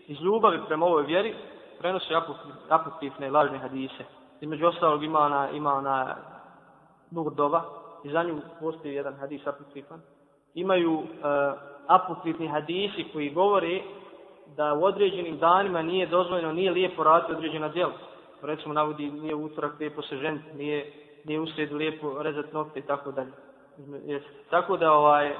[0.06, 1.34] iz ljubavi prema ovoj vjeri
[1.78, 2.14] prenose
[2.68, 4.04] apokrifne lažne hadise.
[4.40, 6.16] Između ostalog ima ona, ima ona
[7.10, 7.64] Nurdova
[8.04, 10.00] i za nju postoji jedan hadis apokrifan.
[10.54, 13.80] Imaju e, uh, apokrifni hadisi koji govore
[14.56, 17.92] da u određenim danima nije dozvoljeno, nije lijepo raditi određena djela
[18.42, 20.92] recimo navodi nije utorak lijepo se žen, nije,
[21.24, 23.32] nije usred lijepo rezati nokte i tako dalje.
[24.50, 25.36] Tako da ovaj,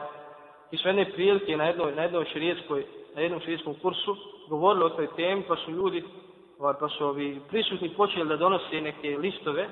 [0.71, 4.17] i sve jedne prilike na jednoj, na jednoj širijetskoj, na jednom širijetskom kursu
[4.49, 6.05] govorili o toj temi, pa su ljudi,
[6.59, 9.69] ovaj, pa su ovi prisutni počeli da donose neke listove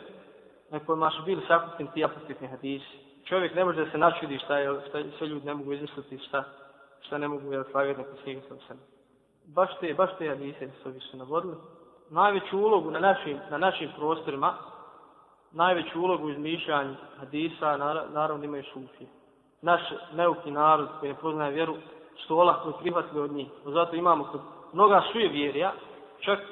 [0.70, 2.98] na kojima su bili sakupni ti apokrifni hadisi.
[3.24, 6.44] Čovjek ne može da se načudi šta je, šta, sve ljudi ne mogu izmisliti šta,
[7.00, 8.80] šta ne mogu da slagati na posljednju sam
[9.44, 11.54] Baš te, baš te hadise su su navodili
[12.10, 14.54] najveću ulogu na našim, na našim prostorima,
[15.52, 17.76] najveću ulogu u izmišljanju hadisa,
[18.12, 19.08] naravno imaju sufije.
[19.64, 19.80] Naš
[20.12, 21.74] neuki narod koji ne poznaje vjeru,
[22.24, 23.48] što olako prihvatili od njih.
[23.64, 24.40] Zato imamo kod
[24.72, 25.72] mnoga suje vjerja,
[26.20, 26.44] čak e,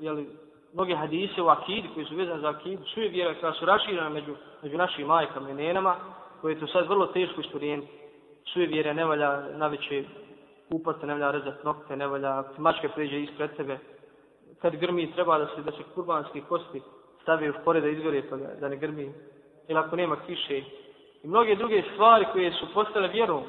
[0.00, 0.28] jeli,
[0.74, 4.34] mnoge hadise u akidi koji su vezani za akidu, suje vjerja koja su raširana među,
[4.62, 5.96] među našim majkama i nenama,
[6.40, 7.92] koje je to sad vrlo teško iskorijeniti.
[8.52, 10.04] Suje vjerja ne valja na veće
[10.68, 13.78] kupati, ne valja rezati nokte, ne valja mačke pređe ispred tebe,
[14.60, 16.82] kad grmi treba da se da se kurbanski kosti
[17.22, 19.12] stavi u špore da izgore pa da ne grmi
[19.68, 20.62] ili ako nema kiše
[21.22, 23.42] i mnoge druge stvari koje su postale vjerom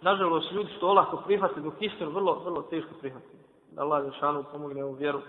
[0.00, 3.42] nažalost ljudi su to olako prihvatili dok istinu vrlo, vrlo teško prihvatili.
[3.70, 5.20] Da Allah Žešanu šanu pomogne ovu vjeru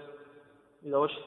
[0.81, 1.23] i da očiti